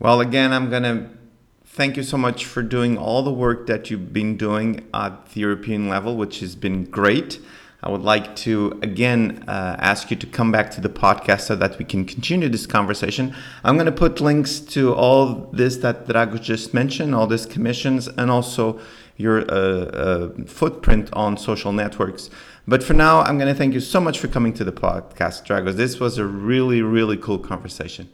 Well, 0.00 0.20
again, 0.20 0.52
I'm 0.52 0.70
gonna 0.70 1.08
thank 1.64 1.96
you 1.96 2.02
so 2.02 2.18
much 2.18 2.44
for 2.44 2.62
doing 2.62 2.98
all 2.98 3.22
the 3.22 3.32
work 3.32 3.68
that 3.68 3.88
you've 3.88 4.12
been 4.12 4.36
doing 4.36 4.84
at 4.92 5.30
the 5.30 5.40
European 5.40 5.88
level, 5.88 6.16
which 6.16 6.40
has 6.40 6.56
been 6.56 6.82
great. 6.84 7.38
I 7.84 7.90
would 7.90 8.00
like 8.00 8.34
to 8.36 8.78
again 8.82 9.44
uh, 9.46 9.76
ask 9.78 10.10
you 10.10 10.16
to 10.16 10.26
come 10.26 10.50
back 10.50 10.70
to 10.70 10.80
the 10.80 10.88
podcast 10.88 11.42
so 11.42 11.54
that 11.56 11.78
we 11.78 11.84
can 11.84 12.06
continue 12.06 12.48
this 12.48 12.66
conversation. 12.66 13.34
I'm 13.62 13.76
going 13.76 13.84
to 13.84 13.92
put 13.92 14.22
links 14.22 14.58
to 14.74 14.94
all 14.94 15.50
this 15.52 15.76
that 15.78 16.06
Drago 16.06 16.40
just 16.40 16.72
mentioned, 16.72 17.14
all 17.14 17.26
these 17.26 17.44
commissions, 17.44 18.08
and 18.08 18.30
also 18.30 18.80
your 19.18 19.42
uh, 19.50 19.54
uh, 19.54 20.28
footprint 20.46 21.10
on 21.12 21.36
social 21.36 21.72
networks. 21.72 22.30
But 22.66 22.82
for 22.82 22.94
now, 22.94 23.20
I'm 23.20 23.36
going 23.36 23.52
to 23.52 23.58
thank 23.58 23.74
you 23.74 23.80
so 23.80 24.00
much 24.00 24.18
for 24.18 24.28
coming 24.28 24.54
to 24.54 24.64
the 24.64 24.72
podcast, 24.72 25.44
Dragos. 25.46 25.74
This 25.74 26.00
was 26.00 26.16
a 26.16 26.24
really, 26.24 26.80
really 26.80 27.18
cool 27.18 27.38
conversation. 27.38 28.08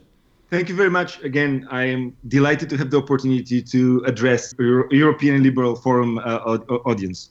Thank 0.49 0.67
you 0.67 0.75
very 0.75 0.89
much. 0.89 1.23
Again, 1.23 1.65
I 1.71 1.85
am 1.85 2.13
delighted 2.27 2.69
to 2.71 2.77
have 2.77 2.91
the 2.91 2.97
opportunity 2.97 3.61
to 3.61 4.03
address 4.05 4.53
Euro- 4.59 4.89
European 4.91 5.41
Liberal 5.43 5.77
Forum 5.77 6.17
uh, 6.17 6.57
audience. 6.83 7.29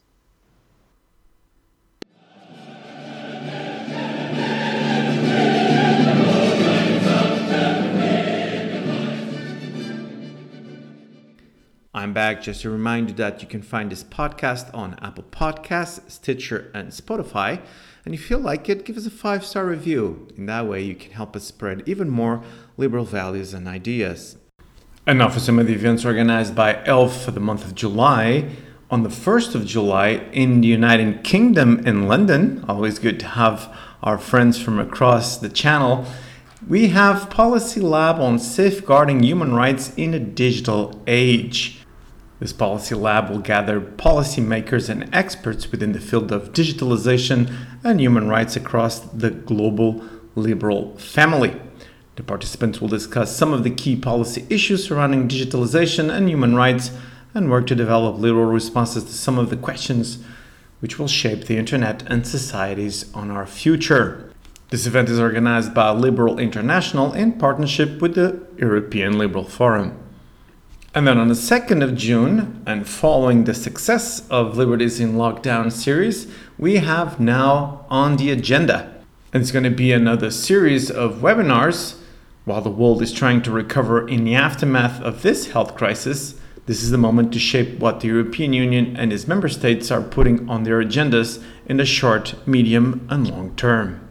I'm 12.00 12.14
back 12.14 12.40
just 12.40 12.62
to 12.62 12.70
remind 12.70 13.10
you 13.10 13.14
that 13.16 13.42
you 13.42 13.46
can 13.46 13.60
find 13.60 13.92
this 13.92 14.02
podcast 14.02 14.74
on 14.74 14.98
Apple 15.02 15.24
Podcasts, 15.30 16.10
Stitcher, 16.10 16.70
and 16.72 16.92
Spotify. 16.92 17.60
And 18.06 18.14
if 18.14 18.30
you 18.30 18.38
like 18.38 18.70
it, 18.70 18.86
give 18.86 18.96
us 18.96 19.04
a 19.04 19.10
five 19.10 19.44
star 19.44 19.66
review. 19.66 20.26
In 20.34 20.46
that 20.46 20.66
way, 20.66 20.82
you 20.82 20.94
can 20.94 21.12
help 21.12 21.36
us 21.36 21.44
spread 21.44 21.82
even 21.84 22.08
more 22.08 22.42
liberal 22.78 23.04
values 23.04 23.52
and 23.52 23.68
ideas. 23.68 24.38
And 25.06 25.18
now 25.18 25.28
for 25.28 25.40
some 25.40 25.58
of 25.58 25.66
the 25.66 25.74
events 25.74 26.06
organized 26.06 26.56
by 26.56 26.82
ELF 26.86 27.22
for 27.22 27.32
the 27.32 27.40
month 27.40 27.66
of 27.66 27.74
July. 27.74 28.48
On 28.90 29.02
the 29.02 29.10
1st 29.10 29.54
of 29.54 29.66
July 29.66 30.26
in 30.32 30.62
the 30.62 30.68
United 30.68 31.22
Kingdom 31.22 31.86
in 31.86 32.08
London, 32.08 32.64
always 32.66 32.98
good 32.98 33.20
to 33.20 33.26
have 33.26 33.76
our 34.02 34.16
friends 34.16 34.58
from 34.58 34.78
across 34.78 35.36
the 35.36 35.50
channel. 35.50 36.06
We 36.66 36.88
have 36.88 37.28
Policy 37.28 37.80
Lab 37.80 38.18
on 38.20 38.38
safeguarding 38.38 39.22
human 39.22 39.54
rights 39.54 39.92
in 39.98 40.14
a 40.14 40.18
digital 40.18 41.02
age. 41.06 41.79
This 42.40 42.54
policy 42.54 42.94
lab 42.94 43.28
will 43.28 43.38
gather 43.38 43.82
policymakers 43.82 44.88
and 44.88 45.14
experts 45.14 45.70
within 45.70 45.92
the 45.92 46.00
field 46.00 46.32
of 46.32 46.54
digitalization 46.54 47.54
and 47.84 48.00
human 48.00 48.28
rights 48.28 48.56
across 48.56 49.00
the 49.00 49.30
global 49.30 50.02
liberal 50.34 50.96
family. 50.96 51.60
The 52.16 52.22
participants 52.22 52.80
will 52.80 52.88
discuss 52.88 53.36
some 53.36 53.52
of 53.52 53.62
the 53.62 53.70
key 53.70 53.94
policy 53.94 54.46
issues 54.48 54.84
surrounding 54.84 55.28
digitalization 55.28 56.10
and 56.10 56.30
human 56.30 56.56
rights 56.56 56.90
and 57.34 57.50
work 57.50 57.66
to 57.66 57.74
develop 57.74 58.18
liberal 58.18 58.50
responses 58.50 59.04
to 59.04 59.12
some 59.12 59.38
of 59.38 59.50
the 59.50 59.56
questions 59.56 60.18
which 60.80 60.98
will 60.98 61.08
shape 61.08 61.44
the 61.44 61.58
internet 61.58 62.02
and 62.06 62.26
societies 62.26 63.12
on 63.14 63.30
our 63.30 63.46
future. 63.46 64.32
This 64.70 64.86
event 64.86 65.10
is 65.10 65.20
organized 65.20 65.74
by 65.74 65.90
Liberal 65.90 66.38
International 66.38 67.12
in 67.12 67.32
partnership 67.32 68.00
with 68.00 68.14
the 68.14 68.40
European 68.56 69.18
Liberal 69.18 69.44
Forum. 69.44 69.98
And 70.92 71.06
then 71.06 71.18
on 71.18 71.28
the 71.28 71.34
2nd 71.34 71.84
of 71.84 71.94
June, 71.94 72.64
and 72.66 72.88
following 72.88 73.44
the 73.44 73.54
success 73.54 74.28
of 74.28 74.56
Liberties 74.56 74.98
in 74.98 75.12
Lockdown 75.12 75.70
series, 75.70 76.26
we 76.58 76.78
have 76.78 77.20
now 77.20 77.86
on 77.88 78.16
the 78.16 78.32
agenda. 78.32 78.92
It's 79.32 79.52
going 79.52 79.62
to 79.62 79.70
be 79.70 79.92
another 79.92 80.32
series 80.32 80.90
of 80.90 81.18
webinars 81.18 81.96
while 82.44 82.60
the 82.60 82.70
world 82.70 83.02
is 83.02 83.12
trying 83.12 83.40
to 83.42 83.52
recover 83.52 84.08
in 84.08 84.24
the 84.24 84.34
aftermath 84.34 85.00
of 85.00 85.22
this 85.22 85.52
health 85.52 85.76
crisis. 85.76 86.34
This 86.66 86.82
is 86.82 86.90
the 86.90 86.98
moment 86.98 87.32
to 87.34 87.38
shape 87.38 87.78
what 87.78 88.00
the 88.00 88.08
European 88.08 88.52
Union 88.52 88.96
and 88.96 89.12
its 89.12 89.28
member 89.28 89.48
states 89.48 89.92
are 89.92 90.02
putting 90.02 90.50
on 90.50 90.64
their 90.64 90.82
agendas 90.82 91.40
in 91.66 91.76
the 91.76 91.86
short, 91.86 92.34
medium, 92.48 93.06
and 93.08 93.30
long 93.30 93.54
term. 93.54 94.08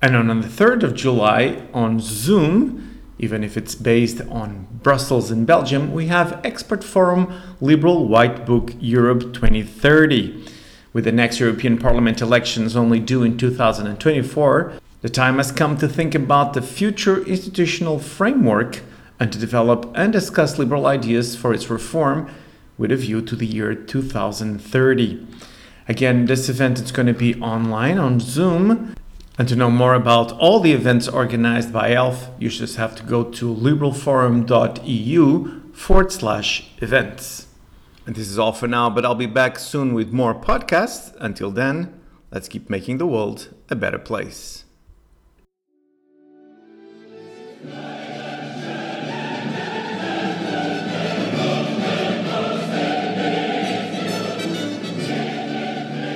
And 0.00 0.16
on 0.16 0.28
the 0.40 0.48
3rd 0.48 0.82
of 0.82 0.94
July 0.94 1.62
on 1.74 2.00
Zoom, 2.00 2.89
even 3.20 3.44
if 3.44 3.54
it's 3.54 3.74
based 3.74 4.22
on 4.30 4.66
Brussels 4.82 5.30
in 5.30 5.44
Belgium, 5.44 5.92
we 5.92 6.06
have 6.06 6.40
Expert 6.42 6.82
Forum 6.82 7.30
Liberal 7.60 8.08
White 8.08 8.46
Book 8.46 8.72
Europe 8.80 9.34
2030. 9.34 10.42
With 10.94 11.04
the 11.04 11.12
next 11.12 11.38
European 11.38 11.76
Parliament 11.76 12.22
elections 12.22 12.74
only 12.74 12.98
due 12.98 13.22
in 13.22 13.36
2024, 13.36 14.72
the 15.02 15.10
time 15.10 15.36
has 15.36 15.52
come 15.52 15.76
to 15.76 15.86
think 15.86 16.14
about 16.14 16.54
the 16.54 16.62
future 16.62 17.22
institutional 17.26 17.98
framework 17.98 18.80
and 19.20 19.30
to 19.30 19.38
develop 19.38 19.92
and 19.94 20.14
discuss 20.14 20.58
liberal 20.58 20.86
ideas 20.86 21.36
for 21.36 21.52
its 21.52 21.68
reform 21.68 22.26
with 22.78 22.90
a 22.90 22.96
view 22.96 23.20
to 23.20 23.36
the 23.36 23.46
year 23.46 23.74
2030. 23.74 25.26
Again, 25.86 26.24
this 26.24 26.48
event 26.48 26.78
is 26.78 26.90
going 26.90 27.06
to 27.06 27.12
be 27.12 27.38
online 27.42 27.98
on 27.98 28.18
Zoom. 28.18 28.94
And 29.40 29.48
to 29.48 29.56
know 29.56 29.70
more 29.70 29.94
about 29.94 30.32
all 30.32 30.60
the 30.60 30.74
events 30.74 31.08
organized 31.08 31.72
by 31.72 31.94
ELF, 31.94 32.28
you 32.38 32.50
just 32.50 32.76
have 32.76 32.94
to 32.96 33.02
go 33.02 33.24
to 33.24 33.54
liberalforum.eu 33.54 35.72
forward 35.72 36.12
slash 36.12 36.70
events. 36.82 37.46
And 38.04 38.14
this 38.14 38.28
is 38.28 38.38
all 38.38 38.52
for 38.52 38.68
now, 38.68 38.90
but 38.90 39.06
I'll 39.06 39.14
be 39.14 39.24
back 39.24 39.58
soon 39.58 39.94
with 39.94 40.12
more 40.12 40.34
podcasts. 40.34 41.16
Until 41.20 41.50
then, 41.50 41.98
let's 42.30 42.48
keep 42.48 42.68
making 42.68 42.98
the 42.98 43.06
world 43.06 43.48
a 43.70 43.76
better 43.76 43.98
place. 43.98 44.64